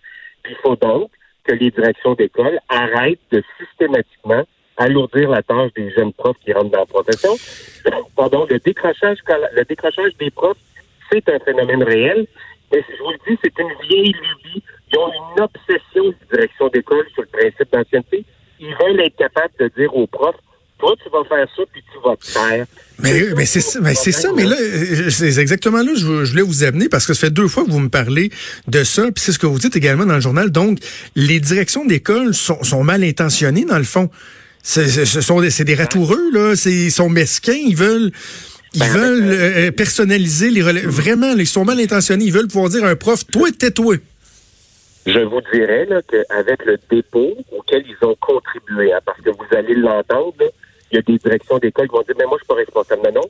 Puis, 0.42 0.52
il 0.52 0.62
faut 0.62 0.76
donc 0.76 1.10
que 1.42 1.52
les 1.52 1.70
directions 1.70 2.14
d'école 2.14 2.58
arrêtent 2.68 3.18
de 3.32 3.42
systématiquement 3.58 4.44
alourdir 4.76 5.30
la 5.30 5.42
tâche 5.42 5.72
des 5.74 5.90
jeunes 5.90 6.12
profs 6.12 6.36
qui 6.44 6.52
rentrent 6.52 6.70
dans 6.70 6.80
la 6.80 6.86
profession. 6.86 7.34
Pardon, 8.16 8.46
le 8.48 8.58
décrochage, 8.58 9.18
le 9.52 9.64
décrochage 9.64 10.16
des 10.18 10.30
profs, 10.30 10.58
c'est 11.10 11.28
un 11.28 11.38
phénomène 11.40 11.82
réel. 11.82 12.26
Mais 12.72 12.84
je 12.88 13.02
vous 13.02 13.10
le 13.10 13.18
dis, 13.28 13.38
c'est 13.42 13.58
une 13.58 13.72
vieille 13.88 14.12
lubie 14.12 14.62
ils 14.94 14.98
ont 14.98 15.10
une 15.36 15.42
obsession 15.42 16.04
de 16.08 16.36
direction 16.36 16.68
d'école 16.68 17.06
sur 17.14 17.22
le 17.22 17.28
principe 17.28 17.72
d'ancienneté. 17.72 18.24
Ils 18.60 18.74
veulent 18.80 19.00
être 19.00 19.16
capables 19.16 19.52
de 19.58 19.70
dire 19.76 19.94
aux 19.94 20.06
profs, 20.06 20.36
toi, 20.78 20.94
tu 21.02 21.10
vas 21.10 21.24
faire 21.24 21.46
ça, 21.56 21.62
puis 21.72 21.82
tu 21.92 21.98
vas 22.04 22.16
te 22.16 22.26
faire. 22.26 22.66
Mais, 22.98 23.34
mais 23.36 23.46
c'est 23.46 23.60
ça, 23.60 23.80
mais 23.80 23.94
c'est 23.94 24.12
ça, 24.12 24.30
mais 24.34 24.44
là, 24.44 24.56
c'est 25.08 25.38
exactement 25.38 25.78
là 25.78 25.92
que 25.92 25.98
je, 25.98 26.04
voulais 26.04 26.42
vous 26.42 26.64
amener 26.64 26.88
parce 26.88 27.06
que 27.06 27.14
ça 27.14 27.26
fait 27.26 27.32
deux 27.32 27.48
fois 27.48 27.64
que 27.64 27.70
vous 27.70 27.80
me 27.80 27.88
parlez 27.88 28.30
de 28.66 28.84
ça, 28.84 29.02
puis 29.02 29.22
c'est 29.22 29.32
ce 29.32 29.38
que 29.38 29.46
vous 29.46 29.58
dites 29.58 29.76
également 29.76 30.04
dans 30.04 30.14
le 30.14 30.20
journal. 30.20 30.50
Donc, 30.50 30.78
les 31.14 31.40
directions 31.40 31.84
d'école 31.84 32.34
sont, 32.34 32.62
sont 32.62 32.84
mal 32.84 33.02
intentionnées, 33.04 33.64
dans 33.64 33.78
le 33.78 33.84
fond. 33.84 34.10
Ce 34.62 35.04
sont 35.20 35.40
des, 35.40 35.50
c'est 35.50 35.64
des 35.64 35.74
ratoureux, 35.74 36.30
là. 36.32 36.54
Ils 36.66 36.92
sont 36.92 37.08
mesquins, 37.08 37.52
ils 37.52 37.76
veulent... 37.76 38.12
Ils 38.76 38.80
ben, 38.80 38.88
veulent 38.88 39.30
euh, 39.30 39.70
personnaliser 39.70 40.50
les 40.50 40.60
relais. 40.60 40.82
Vraiment, 40.84 41.32
ils 41.34 41.46
sont 41.46 41.64
mal 41.64 41.78
intentionnés. 41.78 42.24
Ils 42.24 42.32
veulent 42.32 42.48
pouvoir 42.48 42.70
dire 42.70 42.84
à 42.84 42.88
un 42.88 42.96
prof, 42.96 43.24
toi, 43.24 43.48
tais-toi. 43.56 43.98
Je 45.06 45.20
vous 45.20 45.40
dirais 45.52 45.86
qu'avec 46.08 46.64
le 46.64 46.78
dépôt 46.90 47.34
auquel 47.52 47.84
ils 47.86 48.06
ont 48.06 48.16
contribué, 48.20 48.92
hein, 48.92 49.00
parce 49.04 49.20
que 49.20 49.30
vous 49.30 49.46
allez 49.56 49.74
l'entendre, 49.74 50.34
il 50.90 50.96
y 50.96 50.98
a 50.98 51.02
des 51.02 51.18
directions 51.18 51.58
d'école 51.58 51.88
qui 51.88 51.94
vont 51.94 52.02
dire, 52.02 52.14
mais 52.18 52.24
moi, 52.24 52.38
je 52.38 52.44
suis 52.44 52.48
pas 52.48 52.54
responsable. 52.54 53.02
Non, 53.04 53.20
non. 53.20 53.28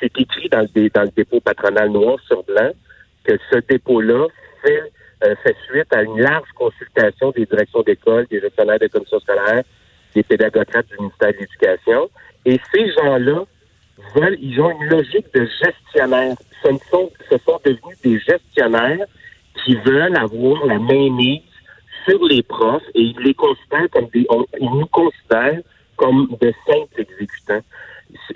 C'est 0.00 0.18
écrit 0.18 0.48
dans 0.48 0.60
le, 0.60 0.88
dans 0.90 1.02
le 1.02 1.10
dépôt 1.14 1.40
patronal 1.40 1.90
noir 1.90 2.18
sur 2.26 2.42
blanc 2.44 2.70
que 3.24 3.38
ce 3.50 3.58
dépôt-là 3.68 4.26
fait, 4.62 4.92
euh, 5.24 5.34
fait 5.42 5.56
suite 5.68 5.92
à 5.92 6.02
une 6.02 6.18
large 6.18 6.48
consultation 6.54 7.30
des 7.30 7.46
directions 7.46 7.82
d'école, 7.82 8.26
des 8.30 8.40
gestionnaires 8.40 8.78
de 8.78 8.86
commissions 8.88 9.20
scolaires, 9.20 9.62
des 10.14 10.22
pédagogues 10.22 10.64
du 10.90 10.96
ministère 10.98 11.32
de 11.32 11.38
l'Éducation. 11.38 12.10
Et 12.44 12.58
ces 12.72 12.90
gens-là 12.92 13.44
veulent, 14.14 14.38
ils 14.40 14.60
ont 14.60 14.70
une 14.70 14.88
logique 14.88 15.32
de 15.34 15.46
gestionnaire. 15.62 16.36
Ce 16.62 16.70
sont, 16.90 17.10
ce 17.30 17.38
sont 17.38 17.60
devenus 17.64 18.00
des 18.02 18.18
gestionnaires 18.18 19.06
qui 19.64 19.76
veulent 19.76 20.16
avoir 20.16 20.64
la 20.66 20.78
mainmise 20.78 21.42
sur 22.06 22.24
les 22.24 22.42
profs 22.42 22.82
et 22.94 23.02
ils 23.02 23.20
les 23.20 23.34
considèrent 23.34 23.88
comme 23.90 24.08
des, 24.12 24.26
ils 24.60 24.70
nous 24.70 24.86
considèrent 24.86 25.60
comme 25.96 26.28
de 26.40 26.52
simples 26.66 27.00
exécutants. 27.00 27.60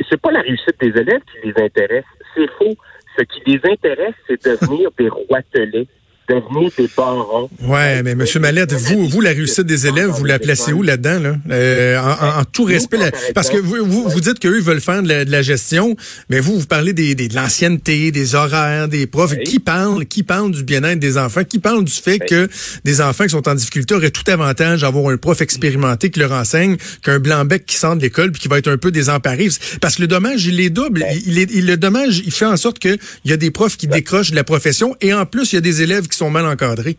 C'est 0.09 0.21
pas 0.21 0.31
la 0.31 0.41
réussite 0.41 0.79
des 0.81 1.01
élèves 1.01 1.23
qui 1.33 1.49
les 1.49 1.63
intéresse, 1.63 2.05
c'est 2.35 2.51
faux. 2.53 2.77
Ce 3.19 3.25
qui 3.25 3.41
les 3.47 3.61
intéresse, 3.71 4.15
c'est 4.27 4.45
devenir 4.45 4.91
des 4.99 5.09
roitelets 5.09 5.89
devenir 6.29 6.71
des 6.77 6.89
parents. 6.89 7.49
Ouais, 7.63 8.03
mais 8.03 8.15
Monsieur 8.15 8.41
Mallette, 8.41 8.73
vous, 8.73 9.09
vous 9.09 9.21
la 9.21 9.31
réussite 9.31 9.67
des 9.67 9.87
élèves, 9.87 10.11
vous 10.11 10.25
la 10.25 10.39
placez 10.39 10.73
où 10.73 10.83
là-dedans 10.83 11.21
là? 11.21 11.37
Euh, 11.51 11.99
en, 11.99 12.41
en, 12.41 12.45
tout 12.45 12.65
respect, 12.65 12.99
parce 13.35 13.51
que 13.51 13.59
vous, 13.59 13.85
vous, 13.85 14.09
vous 14.09 14.21
dites 14.21 14.39
qu'eux 14.39 14.61
veulent 14.61 14.81
faire 14.81 15.03
de 15.03 15.31
la, 15.31 15.43
gestion, 15.43 15.97
mais 16.29 16.41
vous 16.41 16.59
vous 16.59 16.67
parlez 16.67 16.93
des, 16.93 17.15
des 17.15 17.29
de 17.29 17.35
l'ancienneté, 17.35 18.11
des 18.11 18.35
horaires, 18.35 18.89
des 18.89 19.07
profs. 19.07 19.37
Qui 19.45 19.59
parle, 19.59 20.07
qui 20.07 20.23
parle 20.23 20.51
du 20.51 20.65
bien-être 20.65 20.99
des 20.99 21.19
enfants, 21.19 21.45
qui 21.45 21.59
parle 21.59 21.85
du 21.85 21.93
fait 21.93 22.19
que 22.19 22.49
des 22.85 23.01
enfants 23.01 23.25
qui 23.25 23.31
sont 23.31 23.49
en 23.49 23.55
difficulté 23.55 23.95
auraient 23.95 24.11
tout 24.11 24.29
avantage 24.31 24.81
d'avoir 24.81 25.13
un 25.13 25.17
prof 25.17 25.41
expérimenté 25.41 26.11
qui 26.11 26.21
leur 26.21 26.33
enseigne 26.33 26.77
qu'un 27.03 27.19
blanc 27.19 27.45
bec 27.45 27.67
qui 27.67 27.77
sort 27.77 27.97
de 27.97 28.03
l'école 28.03 28.33
puis 28.33 28.43
qui 28.43 28.49
va 28.49 28.59
être 28.59 28.69
un 28.69 28.79
peu 28.79 28.91
désemparé. 28.91 29.49
Parce 29.81 29.97
que 29.97 30.03
le 30.03 30.09
dommage, 30.09 30.47
il 30.47 30.61
est 30.61 30.71
double. 30.71 31.05
Il, 31.27 31.39
est, 31.39 31.51
il, 31.53 31.67
le 31.67 31.77
dommage, 31.77 32.23
il 32.25 32.33
fait 32.33 32.47
en 32.47 32.57
sorte 32.57 32.79
que 32.79 32.97
il 33.25 33.31
y 33.31 33.35
a 33.35 33.37
des 33.37 33.51
profs 33.51 33.77
qui 33.77 33.87
décrochent 33.87 34.31
de 34.31 34.37
la 34.37 34.45
profession 34.45 34.97
et 35.01 35.13
en 35.13 35.27
plus 35.27 35.53
il 35.53 35.57
y 35.57 35.59
a 35.59 35.63
des 35.63 35.83
élèves 35.83 36.09
qui 36.09 36.16
sont 36.17 36.31
mal 36.31 36.47
encadrés? 36.47 36.99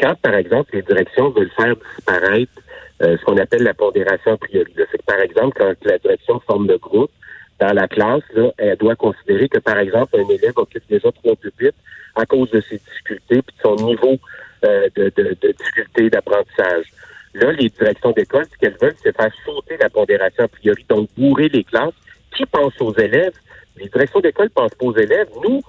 quand, 0.00 0.14
par 0.20 0.34
exemple, 0.34 0.70
les 0.72 0.82
directions 0.82 1.30
veulent 1.30 1.50
faire 1.56 1.74
disparaître 1.76 2.52
euh, 3.02 3.16
ce 3.18 3.24
qu'on 3.24 3.36
appelle 3.36 3.62
la 3.62 3.74
pondération 3.74 4.32
a 4.32 4.36
priori, 4.36 4.72
c'est 4.76 4.98
que, 4.98 5.04
par 5.04 5.20
exemple, 5.20 5.56
quand 5.58 5.72
la 5.84 5.98
direction 5.98 6.40
forme 6.40 6.66
le 6.66 6.78
groupe, 6.78 7.10
dans 7.58 7.74
la 7.74 7.86
classe, 7.88 8.22
elle 8.56 8.76
doit 8.76 8.96
considérer 8.96 9.48
que, 9.48 9.58
par 9.58 9.78
exemple, 9.78 10.18
un 10.18 10.28
élève 10.28 10.54
occupe 10.56 10.82
déjà 10.88 11.12
trois 11.12 11.36
pupitres 11.36 11.76
à 12.16 12.24
cause 12.24 12.50
de 12.50 12.60
ses 12.62 12.78
difficultés 12.78 13.36
et 13.36 13.38
de 13.38 13.62
son 13.62 13.76
niveau 13.76 14.16
euh, 14.64 14.88
de, 14.96 15.12
difficulté 15.58 16.08
d'apprentissage. 16.08 16.86
Là, 17.34 17.52
les 17.52 17.68
directions 17.68 18.12
d'école, 18.12 18.46
ce 18.50 18.58
qu'elles 18.58 18.76
veulent, 18.80 18.96
c'est 19.02 19.14
faire 19.14 19.30
sauter 19.44 19.76
la 19.78 19.90
pondération 19.90 20.44
a 20.44 20.48
priori, 20.48 20.84
donc 20.88 21.10
bourrer 21.16 21.48
les 21.48 21.64
classes. 21.64 21.92
Qui 22.34 22.46
pense 22.46 22.72
aux 22.80 22.94
élèves? 22.94 23.34
Les 23.76 23.88
directions 23.88 24.20
d'école 24.20 24.50
pensent 24.50 24.74
pas 24.74 24.86
aux 24.86 24.96
élèves. 24.96 25.28
Nous, 25.42 25.60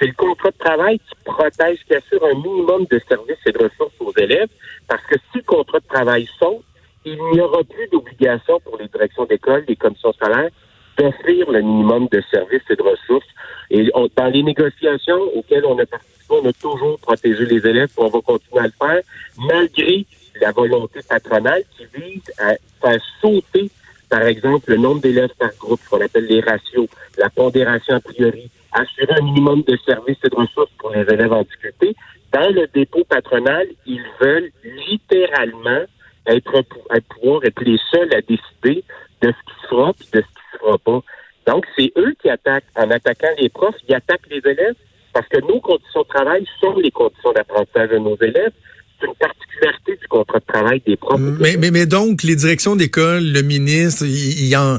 c'est 0.00 0.06
le 0.06 0.14
contrat 0.14 0.50
de 0.50 0.56
travail 0.56 0.98
qui 0.98 1.14
protège, 1.24 1.78
qui 1.86 1.94
assure 1.94 2.24
un 2.24 2.34
minimum 2.34 2.86
de 2.90 3.00
services 3.06 3.36
et 3.46 3.52
de 3.52 3.58
ressources 3.58 3.92
aux 4.00 4.12
élèves, 4.16 4.48
parce 4.88 5.02
que 5.04 5.16
si 5.30 5.38
le 5.38 5.42
contrat 5.42 5.78
de 5.78 5.86
travail 5.86 6.26
saute, 6.38 6.64
il 7.04 7.18
n'y 7.32 7.40
aura 7.40 7.62
plus 7.64 7.86
d'obligation 7.88 8.58
pour 8.60 8.78
les 8.78 8.88
directions 8.88 9.26
d'école, 9.26 9.64
les 9.68 9.76
commissions 9.76 10.12
scolaires, 10.12 10.48
d'offrir 10.96 11.50
le 11.50 11.60
minimum 11.60 12.08
de 12.10 12.22
services 12.30 12.62
et 12.70 12.76
de 12.76 12.82
ressources. 12.82 13.26
Et 13.70 13.90
dans 14.16 14.26
les 14.26 14.42
négociations 14.42 15.20
auxquelles 15.34 15.66
on 15.66 15.78
a 15.78 15.86
participé, 15.86 16.24
on 16.30 16.48
a 16.48 16.52
toujours 16.54 16.98
protégé 16.98 17.44
les 17.44 17.66
élèves, 17.66 17.90
et 17.96 18.02
on 18.02 18.08
va 18.08 18.20
continuer 18.20 18.60
à 18.60 18.66
le 18.66 18.72
faire, 18.78 19.02
malgré 19.38 20.06
la 20.40 20.52
volonté 20.52 21.00
patronale 21.06 21.62
qui 21.76 21.84
vise 21.94 22.22
à 22.38 22.54
faire 22.80 23.02
sauter, 23.20 23.70
par 24.08 24.22
exemple, 24.22 24.70
le 24.70 24.76
nombre 24.78 25.02
d'élèves 25.02 25.34
par 25.38 25.54
groupe, 25.58 25.80
ce 25.84 25.90
qu'on 25.90 26.00
appelle 26.00 26.26
les 26.26 26.40
ratios, 26.40 26.88
la 27.18 27.30
pondération 27.30 27.94
a 27.94 28.00
priori, 28.00 28.50
assurer 28.72 29.14
un 29.18 29.24
minimum 29.24 29.62
de 29.66 29.76
services 29.86 30.18
et 30.24 30.28
de 30.28 30.36
ressources 30.36 30.70
pour 30.78 30.90
les 30.90 31.02
élèves 31.02 31.32
en 31.32 31.42
difficulté. 31.42 31.94
Dans 32.32 32.48
le 32.52 32.66
dépôt 32.72 33.04
patronal, 33.08 33.66
ils 33.86 34.04
veulent 34.20 34.50
littéralement 34.88 35.84
être, 36.26 36.64
être 36.94 37.06
pouvoir 37.08 37.44
être 37.44 37.62
les 37.64 37.78
seuls 37.90 38.12
à 38.14 38.20
décider 38.20 38.84
de 39.22 39.32
ce 39.32 39.52
qui 39.52 39.68
sera 39.68 39.90
et 39.90 40.16
de 40.16 40.22
ce 40.22 40.26
qui 40.26 40.54
ne 40.54 40.58
sera 40.58 40.78
pas. 40.78 41.00
Donc, 41.46 41.64
c'est 41.76 41.92
eux 41.96 42.14
qui 42.20 42.28
attaquent. 42.28 42.64
En 42.76 42.90
attaquant 42.90 43.28
les 43.38 43.48
profs, 43.48 43.74
ils 43.88 43.94
attaquent 43.94 44.28
les 44.30 44.42
élèves 44.44 44.76
parce 45.12 45.26
que 45.28 45.40
nos 45.40 45.60
conditions 45.60 46.02
de 46.02 46.08
travail 46.08 46.46
sont 46.60 46.76
les 46.76 46.90
conditions 46.90 47.32
d'apprentissage 47.32 47.90
de 47.90 47.98
nos 47.98 48.16
élèves. 48.16 48.52
C'est 49.00 49.06
une 49.06 49.14
particularité 49.14 49.96
du 49.96 50.08
contrat 50.08 50.38
de 50.38 50.44
travail 50.44 50.82
des 50.86 50.96
profs. 50.96 51.18
Mais, 51.18 51.56
mais, 51.58 51.70
mais 51.70 51.86
donc, 51.86 52.22
les 52.22 52.36
directions 52.36 52.76
d'école, 52.76 53.24
le 53.24 53.42
ministre, 53.42 54.04
il, 54.06 54.54
en 54.56 54.78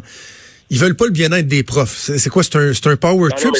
ils 0.71 0.79
veulent 0.79 0.95
pas 0.95 1.05
le 1.05 1.11
bien-être 1.11 1.47
des 1.47 1.63
profs. 1.63 1.97
C'est 1.97 2.29
quoi? 2.29 2.43
C'est 2.43 2.55
un, 2.55 2.91
un 2.91 2.95
power 2.95 3.29
trip? 3.35 3.53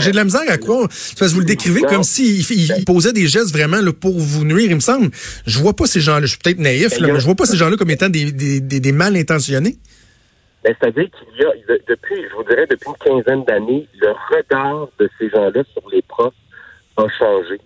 J'ai 0.00 0.10
de 0.10 0.16
la 0.16 0.24
misère 0.24 0.42
à 0.48 0.58
croire. 0.58 0.88
Parce 0.88 1.30
que 1.30 1.34
vous 1.34 1.38
le 1.38 1.46
décrivez 1.46 1.82
comme 1.82 2.02
s'ils 2.02 2.40
il, 2.50 2.84
posaient 2.84 3.12
des 3.12 3.28
gestes 3.28 3.52
vraiment 3.52 3.80
là, 3.80 3.92
pour 3.92 4.18
vous 4.18 4.44
nuire, 4.44 4.68
il 4.68 4.74
me 4.74 4.80
semble. 4.80 5.10
Je 5.46 5.56
vois 5.60 5.74
pas 5.74 5.86
ces 5.86 6.00
gens-là. 6.00 6.22
Je 6.22 6.32
suis 6.32 6.38
peut-être 6.38 6.58
naïf, 6.58 6.98
là, 6.98 7.12
mais 7.12 7.20
je 7.20 7.24
vois 7.24 7.36
pas 7.36 7.46
ces 7.46 7.56
gens-là 7.56 7.76
comme 7.76 7.90
étant 7.90 8.08
des, 8.08 8.32
des, 8.32 8.60
des, 8.60 8.92
mal 8.92 9.16
intentionnés. 9.16 9.76
Ben, 10.64 10.74
C'est-à-dire 10.80 11.04
qu'il 11.04 11.40
y 11.40 11.44
a, 11.44 11.76
depuis, 11.88 12.24
je 12.28 12.34
vous 12.34 12.42
dirais, 12.42 12.66
depuis 12.68 12.88
une 12.88 13.22
quinzaine 13.22 13.44
d'années, 13.44 13.86
le 14.00 14.12
regard 14.34 14.88
de 14.98 15.08
ces 15.16 15.30
gens-là 15.30 15.62
sur 15.72 15.88
les 15.92 16.02
profs 16.02 16.34
a 16.96 17.06
changé. 17.20 17.60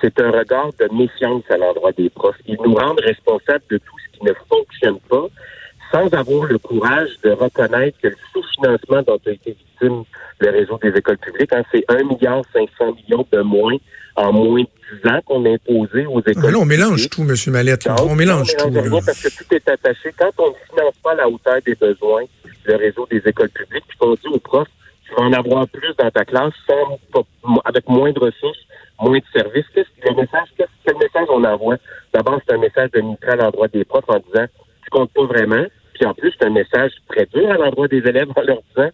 C'est 0.00 0.20
un 0.20 0.30
regard 0.30 0.70
de 0.78 0.88
méfiance 0.96 1.42
à 1.50 1.56
l'endroit 1.56 1.90
des 1.98 2.08
profs. 2.10 2.36
Ils 2.46 2.58
nous 2.64 2.74
rendent 2.74 3.00
responsables 3.00 3.64
de 3.70 3.78
tout 3.78 3.96
ce 3.98 4.18
qui 4.18 4.24
ne 4.24 4.32
fonctionne 4.48 5.00
pas 5.08 5.26
sans 5.92 6.06
avoir 6.14 6.44
le 6.44 6.58
courage 6.58 7.10
de 7.22 7.30
reconnaître 7.30 7.98
que 8.00 8.08
le 8.08 8.16
sous-financement 8.32 9.02
dont 9.02 9.18
a 9.26 9.30
été 9.30 9.52
victime 9.52 10.04
le 10.38 10.50
réseau 10.50 10.78
des 10.82 10.90
écoles 10.90 11.18
publiques, 11.18 11.52
hein, 11.52 11.62
c'est 11.72 11.84
1,5 11.88 12.08
milliard 12.08 12.42
millions 12.94 13.26
de 13.32 13.40
moins 13.40 13.76
en 14.16 14.32
moins 14.32 14.62
de 14.62 15.00
10 15.02 15.10
ans 15.10 15.20
qu'on 15.24 15.44
a 15.44 15.50
imposé 15.50 16.06
aux 16.06 16.20
écoles 16.20 16.44
ah, 16.46 16.50
là, 16.50 16.58
on 16.58 16.64
mélange 16.64 17.08
tout, 17.08 17.22
M. 17.22 17.34
Mallette. 17.48 17.88
on 18.02 18.14
mélange 18.14 18.54
tout. 18.56 18.68
Rien 18.68 19.00
parce 19.04 19.22
que 19.22 19.28
tout 19.28 19.54
est 19.54 19.68
attaché. 19.68 20.12
Quand 20.18 20.30
on 20.38 20.48
ne 20.48 20.54
finance 20.68 20.94
pas 21.02 21.12
à 21.12 21.14
la 21.16 21.28
hauteur 21.28 21.58
des 21.64 21.74
besoins, 21.74 22.24
le 22.64 22.76
réseau 22.76 23.06
des 23.10 23.22
écoles 23.24 23.50
publiques, 23.50 23.84
puis 23.88 23.98
qu'on 23.98 24.14
dit 24.14 24.28
aux 24.32 24.38
profs, 24.38 24.68
tu 25.06 25.14
vas 25.14 25.22
en 25.22 25.32
avoir 25.32 25.66
plus 25.68 25.94
dans 25.98 26.10
ta 26.10 26.24
classe 26.24 26.52
sans, 26.66 27.24
avec 27.64 27.88
moins 27.88 28.12
de 28.12 28.18
ressources, 28.18 28.58
moins 29.00 29.18
de 29.18 29.24
services. 29.32 29.66
Qu'est-ce 29.74 29.88
que 30.00 30.08
le 30.08 30.16
message, 30.16 30.48
quel 30.56 30.96
message 30.96 31.26
on 31.30 31.44
envoie? 31.44 31.76
D'abord, 32.12 32.40
c'est 32.46 32.54
un 32.54 32.58
message 32.58 32.90
de 32.92 33.00
à 33.28 33.36
l'endroit 33.36 33.68
des 33.68 33.84
profs 33.84 34.08
en 34.08 34.18
disant, 34.18 34.46
tu 34.84 34.90
comptes 34.90 35.12
pas 35.12 35.24
vraiment. 35.24 35.64
Puis 36.00 36.08
en 36.08 36.14
plus, 36.14 36.32
c'est 36.32 36.46
un 36.46 36.50
message 36.50 36.92
très 37.08 37.26
dur 37.26 37.50
à 37.50 37.58
l'endroit 37.58 37.86
des 37.86 37.98
élèves 37.98 38.30
en 38.34 38.40
leur 38.40 38.62
disant 38.74 38.88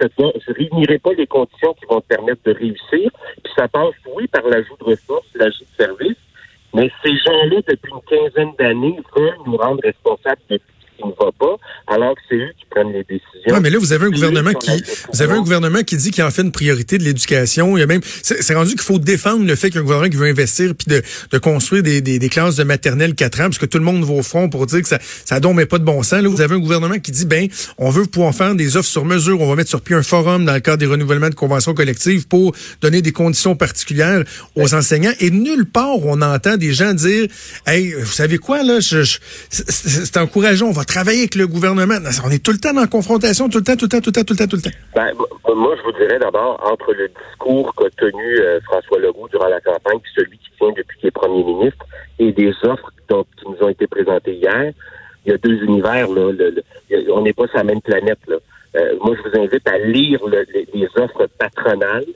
je 0.00 0.06
ne 0.22 0.54
réunirai 0.54 0.98
pas 1.00 1.12
les 1.12 1.26
conditions 1.26 1.74
qui 1.74 1.86
vont 1.86 2.00
te 2.00 2.06
permettre 2.06 2.40
de 2.44 2.52
réussir. 2.52 3.10
Puis 3.42 3.52
ça 3.56 3.66
passe, 3.66 3.94
oui, 4.14 4.28
par 4.28 4.42
l'ajout 4.44 4.76
de 4.78 4.84
ressources, 4.84 5.26
l'ajout 5.34 5.64
de 5.64 5.84
services, 5.84 6.16
mais 6.72 6.88
ces 7.04 7.16
gens-là, 7.16 7.62
depuis 7.66 7.92
une 7.92 8.02
quinzaine 8.02 8.52
d'années, 8.60 8.96
veulent 9.16 9.38
nous 9.44 9.56
rendre 9.56 9.80
responsables 9.82 10.40
de 10.50 10.60
qui 10.96 11.04
ne 11.04 11.12
va 11.18 11.32
pas, 11.32 11.56
alors 11.88 12.14
que 12.14 12.20
c'est 12.28 12.36
eux 12.36 12.52
qui 12.56 12.64
prennent 12.66 12.92
les 12.92 13.02
décisions. 13.02 13.31
Oui, 13.46 13.58
mais 13.60 13.70
là, 13.70 13.78
vous 13.78 13.92
avez 13.92 14.06
un 14.06 14.10
gouvernement 14.10 14.52
qui, 14.52 14.70
vous 15.12 15.22
avez 15.22 15.34
un 15.34 15.40
gouvernement 15.40 15.82
qui 15.82 15.96
dit 15.96 16.10
qu'il 16.10 16.22
en 16.22 16.30
fait 16.30 16.42
une 16.42 16.52
priorité 16.52 16.98
de 16.98 17.04
l'éducation. 17.04 17.76
Il 17.76 17.80
y 17.80 17.82
a 17.82 17.86
même, 17.86 18.00
c'est 18.22 18.54
rendu 18.54 18.70
qu'il 18.70 18.82
faut 18.82 18.98
défendre 18.98 19.44
le 19.44 19.56
fait 19.56 19.70
qu'un 19.70 19.82
gouvernement 19.82 20.10
qui 20.10 20.16
veut 20.16 20.28
investir 20.28 20.74
puis 20.74 20.86
de, 20.88 21.02
de 21.30 21.38
construire 21.38 21.82
des, 21.82 22.00
des, 22.00 22.18
des, 22.18 22.28
classes 22.28 22.56
de 22.56 22.64
maternelle 22.64 23.14
4 23.14 23.40
ans, 23.40 23.44
parce 23.44 23.58
que 23.58 23.66
tout 23.66 23.78
le 23.78 23.84
monde 23.84 24.04
va 24.04 24.12
au 24.12 24.22
front 24.22 24.48
pour 24.48 24.66
dire 24.66 24.82
que 24.82 24.88
ça, 24.88 24.98
ça 25.24 25.40
donc 25.40 25.56
mais 25.56 25.66
pas 25.66 25.78
de 25.78 25.84
bon 25.84 26.02
sens. 26.02 26.22
Là, 26.22 26.28
vous 26.28 26.40
avez 26.40 26.54
un 26.54 26.60
gouvernement 26.60 26.98
qui 26.98 27.10
dit, 27.10 27.26
ben, 27.26 27.48
on 27.78 27.90
veut 27.90 28.06
pouvoir 28.06 28.34
faire 28.34 28.54
des 28.54 28.76
offres 28.76 28.88
sur 28.88 29.04
mesure. 29.04 29.40
On 29.40 29.48
va 29.48 29.56
mettre 29.56 29.70
sur 29.70 29.80
pied 29.80 29.96
un 29.96 30.02
forum 30.02 30.44
dans 30.44 30.54
le 30.54 30.60
cadre 30.60 30.78
des 30.78 30.86
renouvellements 30.86 31.30
de 31.30 31.34
conventions 31.34 31.74
collectives 31.74 32.26
pour 32.26 32.54
donner 32.80 33.02
des 33.02 33.12
conditions 33.12 33.56
particulières 33.56 34.24
aux 34.54 34.74
enseignants. 34.74 35.12
Et 35.20 35.30
nulle 35.30 35.66
part 35.66 35.82
on 36.04 36.20
entend 36.22 36.56
des 36.56 36.72
gens 36.72 36.94
dire, 36.94 37.26
hey, 37.66 37.92
vous 37.92 38.12
savez 38.12 38.38
quoi, 38.38 38.62
là, 38.62 38.80
je, 38.80 39.02
je 39.02 39.18
c'est 39.50 40.16
encourageant, 40.16 40.66
on 40.66 40.72
va 40.72 40.84
travailler 40.84 41.20
avec 41.20 41.34
le 41.34 41.46
gouvernement. 41.46 41.98
On 42.24 42.30
est 42.30 42.42
tout 42.42 42.52
le 42.52 42.58
temps 42.58 42.76
en 42.76 42.86
confrontation, 42.86 43.31
tout 43.34 43.58
le 43.58 43.64
temps, 43.64 43.76
tout 43.76 43.84
le 43.84 43.88
temps, 43.88 44.00
tout 44.00 44.10
le 44.10 44.12
temps, 44.12 44.24
tout 44.24 44.32
le 44.32 44.38
temps, 44.38 44.46
tout 44.46 44.56
le 44.56 44.62
temps. 44.62 44.76
Ben, 44.94 45.10
moi, 45.54 45.74
je 45.76 45.82
vous 45.82 45.92
dirais 45.92 46.18
d'abord, 46.18 46.60
entre 46.64 46.92
le 46.92 47.08
discours 47.08 47.74
qu'a 47.74 47.90
tenu 47.90 48.38
euh, 48.38 48.60
François 48.62 48.98
Legault 48.98 49.28
durant 49.28 49.48
la 49.48 49.60
campagne, 49.60 49.98
puis 50.02 50.12
celui 50.14 50.38
qui 50.38 50.50
tient 50.58 50.72
depuis 50.76 50.98
qu'il 50.98 51.08
est 51.08 51.12
premier 51.12 51.42
ministre, 51.42 51.84
et 52.18 52.32
des 52.32 52.52
offres 52.62 52.90
qui 53.08 53.44
nous 53.46 53.66
ont 53.66 53.68
été 53.68 53.86
présentées 53.86 54.34
hier, 54.34 54.72
il 55.24 55.32
y 55.32 55.34
a 55.34 55.38
deux 55.38 55.62
univers. 55.62 56.08
Là, 56.08 56.32
on 57.10 57.22
n'est 57.22 57.32
pas 57.32 57.46
sur 57.46 57.58
la 57.58 57.64
même 57.64 57.80
planète. 57.80 58.18
Là. 58.26 58.36
Euh, 58.76 58.96
moi, 59.02 59.14
je 59.16 59.28
vous 59.28 59.40
invite 59.40 59.68
à 59.68 59.78
lire 59.78 60.20
les, 60.26 60.88
offres 60.96 61.28
patronales. 61.38 62.06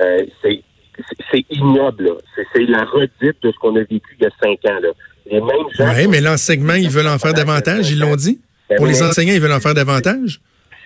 Euh, 0.00 0.24
c'est 0.40 1.44
ignoble. 1.50 2.12
C'est 2.52 2.66
la 2.66 2.84
redite 2.84 3.42
de 3.42 3.50
ce 3.50 3.58
qu'on 3.58 3.74
a 3.76 3.80
vécu 3.80 4.16
il 4.18 4.24
y 4.24 4.26
a 4.26 4.30
cinq 4.42 4.58
ans. 4.70 4.78
Là. 4.80 4.90
Oui, 5.30 6.06
mais 6.08 6.20
l'enseignement, 6.20 6.74
ils 6.74 6.90
veulent 6.90 7.08
en 7.08 7.18
faire 7.18 7.32
davantage, 7.32 7.90
ils 7.90 7.98
l'ont 7.98 8.16
dit. 8.16 8.40
Ben 8.68 8.76
Pour 8.76 8.86
les 8.86 9.02
enseignants, 9.02 9.34
ils 9.34 9.40
veulent 9.40 9.52
en 9.52 9.60
faire 9.60 9.74
davantage. 9.74 10.40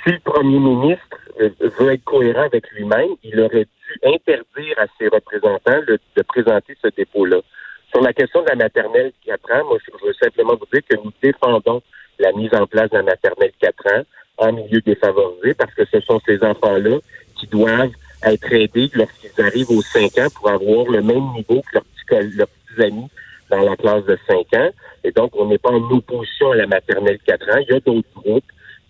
Si 0.07 0.13
le 0.13 0.21
premier 0.21 0.61
ministre 0.61 1.19
euh, 1.41 1.51
veut 1.79 1.93
être 1.93 2.05
cohérent 2.05 2.45
avec 2.45 2.71
lui-même, 2.71 3.17
il 3.25 3.41
aurait 3.41 3.65
dû 3.65 4.01
interdire 4.05 4.79
à 4.79 4.87
ses 4.99 5.09
représentants 5.09 5.83
de 5.89 6.23
présenter 6.23 6.77
ce 6.81 6.89
dépôt-là. 6.97 7.39
Sur 7.91 8.03
la 8.03 8.13
question 8.13 8.43
de 8.43 8.49
la 8.49 8.55
maternelle 8.55 9.11
4 9.25 9.53
ans, 9.53 9.65
moi, 9.69 9.79
je 9.85 10.07
veux 10.07 10.13
simplement 10.15 10.55
vous 10.55 10.67
dire 10.73 10.83
que 10.89 10.95
nous 10.97 11.13
défendons 11.21 11.83
la 12.21 12.31
mise 12.33 12.55
en 12.55 12.67
place 12.67 12.91
de 12.91 12.99
la 12.99 13.03
maternelle 13.03 13.51
4 13.61 13.87
ans 13.95 14.03
en 14.39 14.53
milieu 14.53 14.81
défavorisé 14.81 15.55
parce 15.55 15.75
que 15.75 15.85
ce 15.87 16.01
sont 16.01 16.21
ces 16.25 16.41
enfants-là 16.45 16.99
qui 17.37 17.49
doivent 17.49 17.91
être 18.23 18.53
aidés 18.53 18.91
lorsqu'ils 18.95 19.43
arrivent 19.43 19.71
aux 19.71 19.83
5 19.83 20.19
ans 20.19 20.29
pour 20.37 20.51
avoir 20.51 20.87
le 20.87 21.03
même 21.03 21.33
niveau 21.35 21.63
que 21.63 21.75
leurs 21.75 22.23
leurs 22.37 22.49
petits 22.49 22.83
amis 22.83 23.09
dans 23.51 23.63
la 23.63 23.77
classe 23.77 24.05
de 24.05 24.17
5 24.29 24.37
ans. 24.55 24.71
Et 25.03 25.11
donc, 25.11 25.35
on 25.35 25.47
n'est 25.47 25.59
pas 25.59 25.71
en 25.71 25.91
opposition 25.91 26.53
à 26.53 26.57
la 26.57 26.67
maternelle 26.69 27.19
4 27.27 27.49
ans. 27.51 27.59
Il 27.69 27.75
y 27.75 27.77
a 27.77 27.81
d'autres 27.81 28.09
groupes 28.15 28.45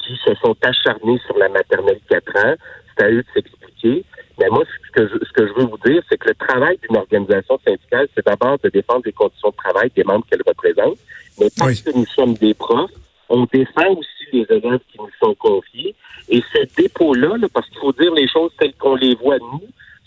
qui 0.06 0.16
se 0.24 0.34
sont 0.36 0.56
acharnés 0.62 1.20
sur 1.26 1.36
la 1.38 1.48
maternelle 1.48 2.00
4 2.08 2.36
ans. 2.36 2.54
C'est 2.96 3.04
à 3.04 3.10
eux 3.10 3.22
de 3.22 3.26
s'expliquer. 3.34 4.04
Mais 4.38 4.48
moi, 4.50 4.64
ce 4.64 4.92
que, 4.92 5.08
je, 5.08 5.24
ce 5.24 5.32
que 5.32 5.46
je 5.46 5.52
veux 5.54 5.66
vous 5.66 5.78
dire, 5.84 6.02
c'est 6.08 6.18
que 6.18 6.28
le 6.28 6.34
travail 6.34 6.78
d'une 6.82 6.96
organisation 6.96 7.58
syndicale, 7.66 8.08
c'est 8.14 8.24
d'abord 8.24 8.58
de 8.62 8.68
défendre 8.68 9.02
les 9.04 9.12
conditions 9.12 9.50
de 9.50 9.56
travail 9.56 9.90
des 9.96 10.04
membres 10.04 10.24
qu'elle 10.30 10.42
représente. 10.46 10.98
Mais 11.40 11.48
parce 11.58 11.80
que 11.80 11.90
nous 11.90 12.06
sommes 12.06 12.34
des 12.34 12.54
profs, 12.54 12.90
on 13.28 13.46
défend 13.52 13.92
aussi 13.92 14.26
les 14.32 14.46
élèves 14.50 14.80
qui 14.90 14.98
nous 14.98 15.10
sont 15.20 15.34
confiés. 15.34 15.94
Et 16.28 16.42
ce 16.52 16.82
dépôt-là, 16.82 17.36
là, 17.38 17.48
parce 17.52 17.68
qu'il 17.68 17.78
faut 17.78 17.92
dire 17.92 18.12
les 18.14 18.28
choses 18.28 18.50
telles 18.58 18.74
qu'on 18.74 18.94
les 18.94 19.14
voit 19.14 19.38
nous, 19.38 19.62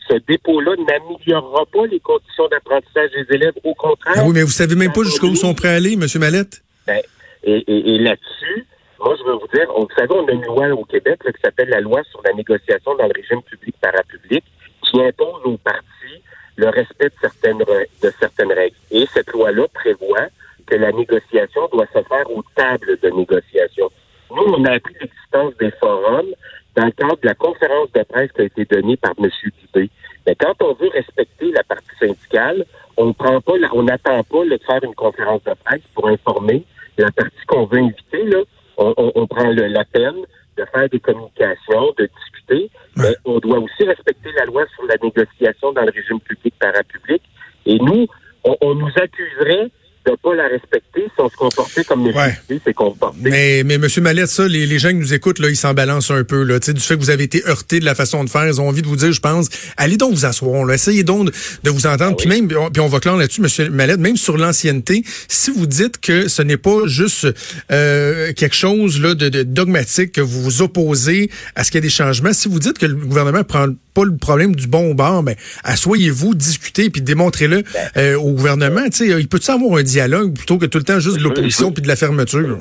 ce 0.10 0.18
dépôt-là 0.27 0.75
n'améliorera 0.77 1.65
pas 1.68 1.86
les 1.86 2.00
conditions 2.00 2.48
d'apprentissage 2.48 3.12
des 3.12 3.36
élèves. 3.36 3.53
Au 3.63 3.74
contraire. 3.74 4.15
Ah 4.18 4.24
oui, 4.25 4.32
mais 4.34 4.44
vous 4.44 4.50
savez 4.50 4.75
même 4.75 4.91
pas 4.91 5.03
jusqu'où 5.03 5.36
sont 5.36 5.53
prêts 5.53 5.70
à 5.70 5.75
aller, 5.75 5.94
M. 5.94 6.06
Mallette? 6.15 6.62
Ben, 6.88 7.01
et, 7.44 7.98
là-dessus, 8.00 8.65
moi, 9.00 9.15
je 9.18 9.24
veux 9.24 9.34
vous 9.34 9.48
dire, 9.53 9.72
vous 9.74 9.88
savez, 9.96 10.13
on 10.13 10.27
a 10.27 10.32
une 10.32 10.46
loi 10.46 10.68
au 10.70 10.84
Québec 10.84 11.20
qui 11.24 11.41
s'appelle 11.41 11.70
la 11.70 11.79
loi 11.79 12.01
sur 12.12 12.22
la 12.24 12.34
négociation 12.34 12.96
dans 12.96 13.06
le 13.06 13.13
régime 13.15 13.41
public-parapublic 13.44 14.44
qui 14.84 15.01
impose 15.01 15.41
aux 15.46 15.58
partis 15.58 16.22
le 16.58 16.68
respect 16.70 17.10
de 17.10 18.10
certaines, 18.12 18.51
règles. 18.51 18.75
Et 18.91 19.06
cette 19.13 19.32
loi-là 19.32 19.68
prévoit 19.74 20.27
que 20.65 20.75
la 20.75 20.91
négociation 20.91 21.70
doit 21.72 21.88
se 21.88 22.03
faire 22.03 22.29
aux 22.29 22.44
tables 22.56 22.98
de 23.01 23.10
négociation. 23.10 23.89
Nous, 24.32 24.44
on 24.44 24.65
a 24.65 24.74
appris 24.74 24.94
l'existence 25.00 25.56
des 25.58 25.72
forums 25.79 26.34
dans 26.75 26.91
la 27.24 27.36
conférence 27.36 27.91
de 27.94 28.03
presse 28.03 28.32
qui 28.34 28.41
a 28.41 28.46
été 28.46 28.65
donnée 28.65 28.98
par 28.98 29.13
M. 29.18 29.29
Dubé. 29.44 29.89
Mais 30.27 30.36
quand 30.36 30.53
on 30.62 30.74
veut 30.74 30.89
respecter 30.89 31.51
la 31.51 31.63
partie 31.63 31.96
syndicale, 32.00 32.65
on 32.98 33.13
prend 33.13 33.39
pas, 33.39 33.53
on 33.74 33.84
n'attend 33.84 34.24
pas 34.24 34.46
de 34.46 34.60
faire 34.65 34.84
une 34.84 34.96
conférence 34.96 35.44
de 35.46 35.53
presse 35.63 35.82
pour 35.96 36.08
informer 36.10 36.63
la 36.98 37.12
partie 37.12 37.46
qu'on 37.48 37.65
veut 37.65 37.79
inviter. 37.79 38.24
Là, 38.25 38.39
on, 38.79 39.27
prend 39.27 39.50
la 39.51 39.86
peine 39.86 40.15
de 40.57 40.65
faire 40.74 40.89
des 40.89 41.00
communications, 41.00 41.93
de 41.98 42.09
discuter, 42.17 42.69
mais 42.98 43.15
on 43.25 43.39
doit 43.39 43.59
aussi 43.59 43.83
respecter 43.83 44.31
la 44.38 44.45
loi 44.45 44.65
sur 44.75 44.86
la 44.86 44.95
négociation 45.01 45.71
dans 45.74 45.81
le 45.81 45.91
régime 45.91 46.19
public 46.19 46.53
parapublic. 46.59 47.21
Et 47.65 47.77
nous, 47.79 48.07
on 48.43 48.75
nous 48.75 48.91
accuserait 48.95 49.69
de 50.06 50.15
pas 50.22 50.34
la 50.34 50.48
respecter 50.48 51.03
si 51.03 51.20
on 51.20 51.29
se 51.29 51.36
comportait 51.36 51.84
comme 51.84 52.06
les 52.06 52.13
ouais. 52.13 52.34
c'est 52.48 52.75
Mais, 53.22 53.63
mais 53.63 53.75
M. 53.75 53.88
Mallette, 54.01 54.27
ça, 54.27 54.48
les, 54.48 54.65
les, 54.65 54.79
gens 54.79 54.89
qui 54.89 54.96
nous 54.96 55.13
écoutent, 55.13 55.39
là, 55.39 55.50
ils 55.50 55.58
s'en 55.58 55.74
balancent 55.74 56.12
un 56.12 56.24
peu, 56.24 56.44
là, 56.44 56.60
du 56.60 56.79
fait 56.79 56.96
que 56.96 57.00
vous 57.00 57.10
avez 57.10 57.24
été 57.24 57.46
heurté 57.48 57.79
de 57.79 57.86
la 57.86 57.96
façon 57.96 58.24
de 58.24 58.29
faire. 58.29 58.48
Ils 58.48 58.62
ont 58.62 58.68
envie 58.68 58.82
de 58.82 58.88
vous 58.88 58.96
dire, 58.96 59.12
je 59.12 59.20
pense, 59.20 59.50
allez 59.77 59.98
donc 59.98 60.13
vous 60.13 60.25
asseoir, 60.25 60.65
là, 60.65 60.75
essayez 60.75 61.03
donc 61.03 61.32
de, 61.63 61.70
vous 61.70 61.86
entendre. 61.86 62.13
Ah 62.13 62.15
puis 62.18 62.29
même, 62.29 62.48
puis 62.48 62.82
on 62.82 62.88
va 62.88 63.00
clore 63.00 63.18
là-dessus, 63.18 63.41
M. 63.41 63.74
Mallette, 63.74 64.00
même 64.00 64.18
sur 64.18 64.38
l'ancienneté, 64.38 65.03
si 65.27 65.51
vous 65.51 65.65
dites 65.65 66.00
que 66.00 66.27
ce 66.27 66.41
n'est 66.41 66.58
pas 66.58 66.86
juste 66.86 67.27
euh, 67.72 68.34
quelque 68.34 68.56
chose 68.56 69.00
là, 69.01 69.15
de, 69.15 69.29
de, 69.29 69.44
dogmatique, 69.44 70.13
que 70.13 70.22
vous 70.22 70.41
vous 70.41 70.62
opposez 70.62 71.29
à 71.56 71.63
ce 71.63 71.72
qu'il 71.72 71.77
y 71.77 71.79
ait 71.79 71.82
des 71.82 71.89
changements, 71.89 72.34
si 72.34 72.48
vous 72.48 72.60
dites 72.60 72.77
que 72.77 72.86
le 72.86 72.96
gouvernement 72.96 73.44
prend 73.44 73.68
pas 73.93 74.03
le 74.05 74.17
problème 74.17 74.55
du 74.55 74.67
bon 74.67 74.93
bord, 74.93 75.24
ben, 75.24 75.36
asseyez-vous, 75.63 76.36
discutez, 76.36 76.89
puis 76.89 77.01
démontrez-le 77.01 77.63
ben. 77.63 77.89
euh, 77.98 78.15
au 78.19 78.31
gouvernement. 78.31 78.81
Il 79.00 79.27
peut-il 79.27 79.51
avoir 79.51 79.79
un 79.79 79.84
dialogue 79.84 80.36
plutôt 80.36 80.58
que 80.58 80.65
tout 80.65 80.77
le 80.77 80.84
temps 80.84 81.00
juste 81.00 81.17
de 81.17 81.24
l'opposition 81.24 81.72
puis 81.72 81.81
de 81.81 81.88
la 81.88 81.96
fermeture? 81.96 82.60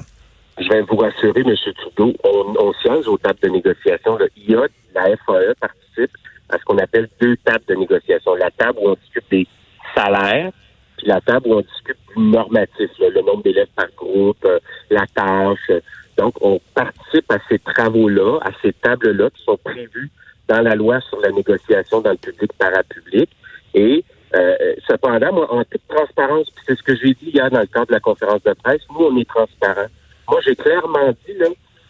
Je 0.60 0.68
vais 0.68 0.82
vous 0.82 0.96
rassurer, 0.96 1.40
M. 1.40 1.54
Trudeau, 1.76 2.14
on, 2.24 2.54
on 2.58 2.72
siège 2.82 3.06
aux 3.06 3.18
tables 3.18 3.38
de 3.42 3.48
négociation. 3.48 4.16
Le 4.18 4.28
IA, 4.36 4.66
la 4.94 5.16
FAE 5.24 5.54
participe 5.60 6.10
à 6.48 6.58
ce 6.58 6.64
qu'on 6.64 6.78
appelle 6.78 7.08
deux 7.20 7.36
tables 7.44 7.64
de 7.68 7.74
négociation. 7.74 8.34
La 8.34 8.50
table 8.50 8.78
où 8.82 8.88
on 8.88 8.96
discute 9.00 9.24
des 9.30 9.46
salaires, 9.94 10.50
puis 10.96 11.06
la 11.06 11.20
table 11.20 11.46
où 11.46 11.54
on 11.54 11.60
discute 11.60 11.96
du 12.16 12.22
normatif, 12.24 12.90
le 12.98 13.20
nombre 13.22 13.42
d'élèves 13.44 13.68
par 13.76 13.86
groupe, 13.96 14.44
euh, 14.44 14.58
la 14.90 15.06
tâche. 15.14 15.80
Donc, 16.16 16.34
on 16.40 16.60
participe 16.74 17.30
à 17.30 17.38
ces 17.48 17.60
travaux-là, 17.60 18.40
à 18.44 18.50
ces 18.60 18.72
tables-là 18.72 19.30
qui 19.30 19.44
sont 19.44 19.58
prévues 19.62 20.10
dans 20.48 20.60
la 20.62 20.74
loi 20.74 21.00
sur 21.08 21.20
la 21.20 21.30
négociation 21.30 22.00
dans 22.00 22.10
le 22.10 22.16
public 22.16 22.52
parapublic. 22.54 23.30
Et 23.74 24.04
euh, 24.34 24.74
cependant, 24.86 25.32
moi, 25.32 25.52
en 25.52 25.64
toute 25.64 25.86
transparence, 25.88 26.48
c'est 26.66 26.76
ce 26.76 26.82
que 26.82 26.96
j'ai 26.96 27.14
dit 27.14 27.30
hier 27.30 27.50
dans 27.50 27.60
le 27.60 27.66
cadre 27.66 27.86
de 27.86 27.92
la 27.92 28.00
conférence 28.00 28.42
de 28.42 28.52
presse, 28.52 28.82
nous, 28.90 29.06
on 29.06 29.16
est 29.16 29.28
transparent. 29.28 29.86
Moi, 30.28 30.40
j'ai 30.44 30.56
clairement 30.56 31.14
dit 31.26 31.34
là, 31.38 31.46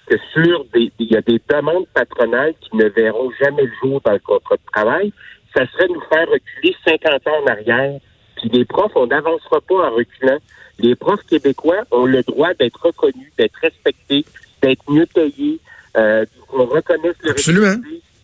que 0.07 0.17
sur 0.33 0.65
des, 0.73 0.93
il 0.99 1.13
y 1.13 1.17
a 1.17 1.21
des 1.21 1.41
demandes 1.49 1.87
patronales 1.95 2.55
qui 2.61 2.77
ne 2.77 2.87
verront 2.87 3.31
jamais 3.41 3.65
le 3.65 3.73
jour 3.83 4.01
dans 4.05 4.13
le 4.13 4.19
contrat 4.21 4.57
de 4.57 4.73
travail. 4.73 5.13
Ça 5.55 5.67
serait 5.67 5.89
nous 5.89 6.01
faire 6.03 6.29
reculer 6.29 6.77
50 6.85 7.27
ans 7.27 7.43
en 7.43 7.47
arrière. 7.47 8.01
Puis 8.37 8.49
les 8.51 8.65
profs, 8.65 8.93
on 8.95 9.07
n'avancera 9.07 9.61
pas 9.61 9.89
en 9.89 9.91
reculant. 9.91 10.39
Les 10.79 10.95
profs 10.95 11.25
québécois 11.25 11.83
ont 11.91 12.07
le 12.07 12.23
droit 12.23 12.55
d'être 12.55 12.81
reconnus, 12.81 13.33
d'être 13.37 13.57
respectés, 13.61 14.25
d'être 14.63 14.89
mieux 14.89 15.07
payés, 15.07 15.59
euh, 15.97 16.25
qu'on 16.47 16.67
reconnaisse 16.67 17.17
le 17.23 17.31
Absolument. 17.31 17.77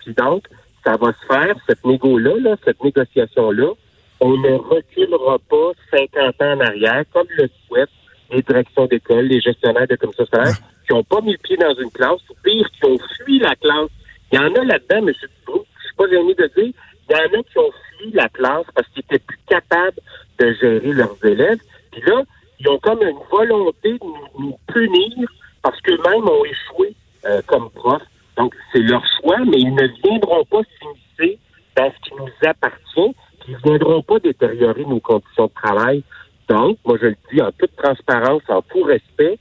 Puis 0.05 0.15
donc, 0.15 0.45
ça 0.85 0.97
va 0.97 1.13
se 1.13 1.27
faire, 1.27 1.55
cette 1.67 1.85
négo-là, 1.85 2.57
cette 2.65 2.83
négociation-là, 2.83 3.73
on 4.21 4.37
ne 4.37 4.55
reculera 4.55 5.39
pas 5.51 5.73
50 5.91 6.43
ans 6.43 6.53
en 6.53 6.61
arrière, 6.61 7.05
comme 7.13 7.27
le 7.37 7.49
souhaitent 7.67 7.91
les 8.31 8.43
directions 8.43 8.87
d'école, 8.87 9.27
les 9.27 9.41
gestionnaires 9.41 9.87
de 9.87 9.97
commissions 9.97 10.27
scolaires, 10.27 10.57
qui 10.87 10.93
n'ont 10.93 11.05
pas 11.05 11.21
mis 11.21 11.33
le 11.33 11.39
pied 11.39 11.57
dans 11.57 11.75
une 11.75 11.91
classe, 11.91 12.21
ou 12.31 12.35
pire, 12.43 12.69
qui 12.71 12.85
ont 12.87 12.99
fui 13.17 13.39
la 13.39 13.55
classe. 13.57 13.91
Il 14.33 14.37
y 14.37 14.39
en 14.39 14.55
a 14.55 14.65
là-dedans, 14.65 15.07
M. 15.09 15.13
Dubrou, 15.47 15.65
je 15.79 15.87
suis 15.87 15.97
pas 15.97 16.09
gêné 16.09 16.35
de 16.35 16.51
dire, 16.57 16.73
il 17.09 17.13
y 17.13 17.15
en 17.15 17.41
a 17.41 17.43
qui 17.43 17.59
ont 17.59 17.71
fui 17.99 18.11
la 18.13 18.29
classe 18.29 18.67
parce 18.75 18.89
qu'ils 18.89 19.05
étaient 19.05 19.19
plus 19.19 19.39
capables 19.47 20.01
de 20.39 20.53
gérer 20.61 20.93
leurs 20.93 21.25
élèves. 21.25 21.61
Puis 21.93 22.03
là, 22.07 22.23
ils 22.61 22.69
ont 22.69 22.79
comme 22.79 23.03
une 23.03 23.19
volonté 23.31 23.93
de 23.93 24.39
nous, 24.39 24.57
punir 24.73 25.29
parce 25.63 25.81
qu'eux-mêmes 25.83 26.29
ont 26.29 26.45
échoué 26.45 26.95
euh, 27.27 27.41
comme 27.47 27.71
profs. 27.71 28.03
Donc, 28.37 28.55
c'est 28.73 28.81
leur 28.81 29.05
choix, 29.21 29.44
mais 29.55 29.61
ils 29.61 29.75
ne 29.75 29.87
viendront 30.03 30.45
pas 30.45 30.63
s'immiscer 30.79 31.39
dans 31.77 31.91
ce 31.91 32.09
qui 32.09 32.15
nous 32.17 32.49
appartient, 32.49 33.17
ils 33.49 33.55
ne 33.55 33.59
viendront 33.63 34.03
pas 34.03 34.19
détériorer 34.19 34.85
nos 34.85 35.01
conditions 35.01 35.47
de 35.47 35.53
travail. 35.55 36.03
Donc, 36.49 36.79
moi, 36.85 36.99
je 37.01 37.07
le 37.07 37.17
dis 37.33 37.41
en 37.41 37.51
toute 37.53 37.75
transparence, 37.77 38.43
en 38.49 38.63
tout 38.63 38.83
respect, 38.83 39.39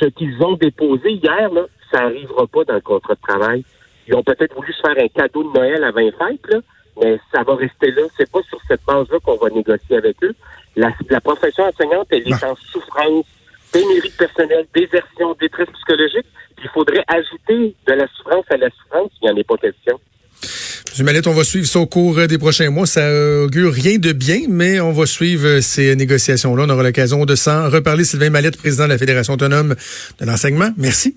ce 0.00 0.06
qu'ils 0.06 0.42
ont 0.42 0.54
déposé 0.54 1.12
hier, 1.12 1.50
là, 1.52 1.62
ça 1.90 2.02
n'arrivera 2.02 2.46
pas 2.46 2.64
dans 2.64 2.74
le 2.74 2.80
contrat 2.80 3.14
de 3.14 3.20
travail. 3.20 3.64
Ils 4.06 4.14
ont 4.14 4.22
peut-être 4.22 4.54
voulu 4.54 4.72
se 4.72 4.80
faire 4.80 5.02
un 5.02 5.08
cadeau 5.08 5.42
de 5.44 5.58
Noël 5.58 5.82
à 5.84 5.90
20 5.90 6.10
fêtes, 6.12 6.46
là, 6.50 6.58
mais 7.00 7.18
ça 7.32 7.42
va 7.42 7.54
rester 7.56 7.90
là. 7.92 8.02
C'est 8.16 8.30
pas 8.30 8.42
sur 8.42 8.58
cette 8.66 8.84
base-là 8.86 9.18
qu'on 9.24 9.36
va 9.36 9.48
négocier 9.50 9.96
avec 9.96 10.22
eux. 10.22 10.34
La, 10.76 11.20
profession 11.20 11.64
enseignante, 11.64 12.06
elle 12.10 12.28
est 12.28 12.44
en 12.44 12.54
souffrance, 12.54 13.26
pénurie 13.72 14.10
de 14.10 14.16
personnel, 14.16 14.66
désertion, 14.74 15.34
détresse 15.40 15.68
psychologique. 15.74 16.26
Il 16.62 16.68
faudrait 16.70 17.04
ajouter 17.06 17.74
de 17.86 17.92
la 17.92 18.06
souffrance 18.16 18.44
à 18.50 18.56
la 18.56 18.68
souffrance, 18.70 19.10
il 19.22 19.26
n'y 19.26 19.30
en 19.30 19.36
est 19.36 19.44
pas 19.44 19.56
question. 19.56 19.98
M. 20.98 21.04
Mallette, 21.04 21.26
on 21.26 21.32
va 21.32 21.44
suivre 21.44 21.66
ça 21.66 21.78
au 21.78 21.86
cours 21.86 22.26
des 22.26 22.38
prochains 22.38 22.70
mois. 22.70 22.86
Ça 22.86 23.08
augure 23.44 23.72
rien 23.72 23.98
de 23.98 24.12
bien, 24.12 24.40
mais 24.48 24.80
on 24.80 24.92
va 24.92 25.06
suivre 25.06 25.60
ces 25.60 25.94
négociations-là. 25.94 26.64
On 26.66 26.70
aura 26.70 26.82
l'occasion 26.82 27.24
de 27.24 27.36
s'en 27.36 27.70
reparler. 27.70 28.04
Sylvain 28.04 28.30
Mallette, 28.30 28.56
président 28.56 28.84
de 28.84 28.90
la 28.90 28.98
Fédération 28.98 29.34
autonome 29.34 29.74
de 30.20 30.26
l'enseignement. 30.26 30.70
Merci. 30.76 31.16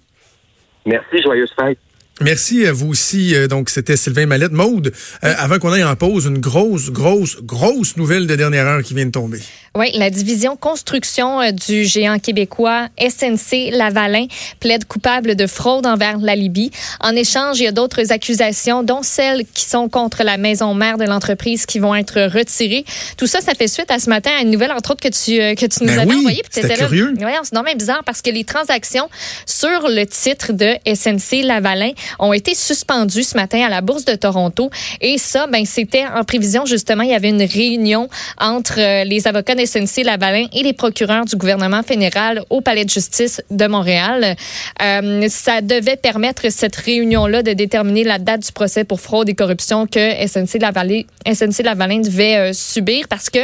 Merci, 0.85 1.21
joyeuse 1.23 1.51
fête. 1.59 1.79
Merci 2.21 2.65
à 2.67 2.71
vous 2.71 2.89
aussi. 2.89 3.35
Euh, 3.35 3.47
donc, 3.47 3.69
c'était 3.69 3.97
Sylvain 3.97 4.27
Mallette. 4.27 4.51
Maude, 4.51 4.91
euh, 5.23 5.33
avant 5.37 5.57
qu'on 5.59 5.71
aille 5.71 5.83
en 5.83 5.95
pause, 5.95 6.25
une 6.25 6.39
grosse, 6.39 6.91
grosse, 6.91 7.37
grosse 7.41 7.97
nouvelle 7.97 8.27
de 8.27 8.35
dernière 8.35 8.67
heure 8.67 8.83
qui 8.83 8.93
vient 8.93 9.05
de 9.05 9.11
tomber. 9.11 9.39
Oui, 9.75 9.89
la 9.93 10.09
division 10.09 10.57
construction 10.57 11.41
euh, 11.41 11.51
du 11.51 11.85
géant 11.85 12.19
québécois 12.19 12.89
SNC 12.99 13.71
Lavalin 13.71 14.25
plaide 14.59 14.85
coupable 14.85 15.35
de 15.35 15.47
fraude 15.47 15.85
envers 15.85 16.17
la 16.17 16.35
Libye. 16.35 16.71
En 16.99 17.15
échange, 17.15 17.59
il 17.59 17.63
y 17.63 17.67
a 17.67 17.71
d'autres 17.71 18.11
accusations, 18.11 18.83
dont 18.83 19.03
celles 19.03 19.45
qui 19.53 19.65
sont 19.65 19.87
contre 19.89 20.23
la 20.23 20.37
maison 20.37 20.73
mère 20.73 20.97
de 20.97 21.05
l'entreprise 21.05 21.65
qui 21.65 21.79
vont 21.79 21.95
être 21.95 22.21
retirées. 22.23 22.85
Tout 23.17 23.27
ça, 23.27 23.39
ça 23.41 23.53
fait 23.55 23.69
suite 23.69 23.89
à 23.89 23.99
ce 23.99 24.09
matin 24.09 24.31
à 24.37 24.41
une 24.41 24.51
nouvelle, 24.51 24.73
entre 24.73 24.91
autres, 24.91 25.01
que 25.01 25.07
tu, 25.07 25.37
que 25.55 25.65
tu 25.65 25.83
nous 25.83 25.87
ben 25.87 25.99
avais 25.99 26.09
oui, 26.09 26.17
envoyée. 26.17 26.43
C'était 26.49 26.75
curieux. 26.75 27.13
Oui, 27.17 27.31
c'est 27.43 27.53
normal 27.53 27.75
bizarre 27.77 28.03
parce 28.05 28.21
que 28.21 28.29
les 28.29 28.43
transactions 28.43 29.09
sur 29.45 29.87
le 29.87 30.05
titre 30.05 30.51
de 30.51 30.75
SNC 30.85 31.43
Lavalin 31.43 31.91
ont 32.19 32.33
été 32.33 32.55
suspendus 32.55 33.23
ce 33.23 33.35
matin 33.35 33.63
à 33.65 33.69
la 33.69 33.81
Bourse 33.81 34.05
de 34.05 34.15
Toronto. 34.15 34.69
Et 34.99 35.17
ça, 35.17 35.47
ben, 35.47 35.65
c'était 35.65 36.05
en 36.05 36.23
prévision, 36.23 36.65
justement, 36.65 37.03
il 37.03 37.09
y 37.09 37.15
avait 37.15 37.29
une 37.29 37.43
réunion 37.43 38.09
entre 38.39 38.79
euh, 38.79 39.03
les 39.03 39.27
avocats 39.27 39.55
de 39.55 39.65
SNC 39.65 40.03
Lavalin 40.03 40.45
et 40.53 40.63
les 40.63 40.73
procureurs 40.73 41.25
du 41.25 41.35
gouvernement 41.35 41.83
fédéral 41.83 42.43
au 42.49 42.61
Palais 42.61 42.85
de 42.85 42.89
justice 42.89 43.41
de 43.49 43.67
Montréal. 43.67 44.35
Euh, 44.81 45.27
ça 45.29 45.61
devait 45.61 45.97
permettre 45.97 46.49
cette 46.49 46.75
réunion-là 46.75 47.43
de 47.43 47.53
déterminer 47.53 48.03
la 48.03 48.19
date 48.19 48.41
du 48.45 48.51
procès 48.51 48.83
pour 48.83 48.99
fraude 48.99 49.29
et 49.29 49.35
corruption 49.35 49.87
que 49.87 50.27
SNC 50.27 50.59
Lavalin, 50.59 51.01
SNC 51.25 51.63
Lavalin 51.63 51.99
devait 51.99 52.37
euh, 52.37 52.53
subir 52.53 53.07
parce 53.09 53.29
que 53.29 53.39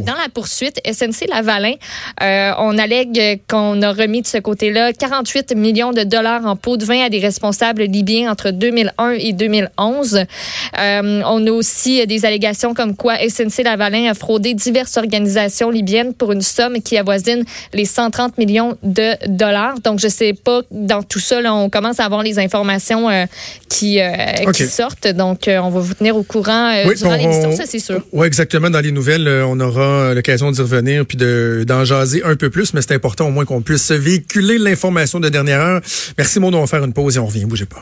dans 0.00 0.14
la 0.14 0.28
poursuite, 0.32 0.80
SNC 0.86 1.28
Lavalin, 1.28 1.74
on 2.20 2.78
allègue 2.78 3.40
qu'on 3.48 3.82
a 3.82 3.92
remis 3.92 4.22
de 4.22 4.26
ce 4.26 4.38
côté-là 4.38 4.92
48 4.92 5.54
millions 5.56 5.92
de 5.92 6.02
dollars 6.02 6.46
en 6.46 6.56
pots 6.56 6.76
de 6.76 6.84
vin 6.84 7.04
à 7.04 7.08
des 7.08 7.18
responsables 7.18 7.88
libyen 7.92 8.30
entre 8.30 8.50
2001 8.50 9.10
et 9.18 9.32
2011. 9.32 10.14
Euh, 10.78 11.22
on 11.26 11.46
a 11.46 11.50
aussi 11.50 12.06
des 12.06 12.24
allégations 12.24 12.74
comme 12.74 12.96
quoi 12.96 13.16
SNC 13.16 13.64
Lavalin 13.64 14.10
a 14.10 14.14
fraudé 14.14 14.54
diverses 14.54 14.96
organisations 14.96 15.70
libyennes 15.70 16.14
pour 16.14 16.32
une 16.32 16.42
somme 16.42 16.80
qui 16.82 16.96
avoisine 16.96 17.44
les 17.72 17.84
130 17.84 18.38
millions 18.38 18.76
de 18.82 19.14
dollars. 19.28 19.80
Donc, 19.80 20.00
je 20.00 20.08
sais 20.08 20.32
pas, 20.32 20.62
dans 20.70 21.02
tout 21.02 21.18
ça, 21.18 21.40
on 21.52 21.68
commence 21.68 22.00
à 22.00 22.04
avoir 22.04 22.22
les 22.22 22.38
informations 22.38 23.10
euh, 23.10 23.26
qui, 23.68 24.00
euh, 24.00 24.50
qui 24.52 24.66
sortent. 24.66 25.08
Donc, 25.08 25.48
on 25.48 25.70
va 25.70 25.80
vous 25.80 25.94
tenir 25.94 26.16
au 26.16 26.22
courant 26.22 26.72
durant 26.96 27.16
l'émission, 27.16 27.52
ça 27.52 27.64
c'est 27.66 27.78
sûr. 27.78 28.02
Oui, 28.12 28.26
exactement. 28.26 28.70
Dans 28.70 28.80
les 28.80 28.92
nouvelles, 28.92 29.28
on 29.46 29.58
aura 29.60 30.14
l'occasion 30.14 30.50
d'y 30.50 30.60
revenir 30.60 31.04
puis 31.06 31.16
d'en 31.16 31.84
jaser 31.84 32.22
un 32.24 32.36
peu 32.36 32.50
plus, 32.50 32.72
mais 32.74 32.82
c'est 32.82 32.94
important 32.94 33.26
au 33.26 33.30
moins 33.30 33.44
qu'on 33.44 33.62
puisse 33.62 33.90
véhiculer 33.90 34.58
l'information 34.58 35.20
de 35.20 35.28
dernière 35.28 35.60
heure. 35.60 35.80
Merci, 36.18 36.40
mon 36.40 36.52
on 36.54 36.60
va 36.60 36.66
faire 36.66 36.84
une 36.84 36.92
pause 36.92 37.16
et 37.16 37.18
on 37.18 37.26
revient. 37.26 37.44
Bougez 37.44 37.66
pas. 37.66 37.81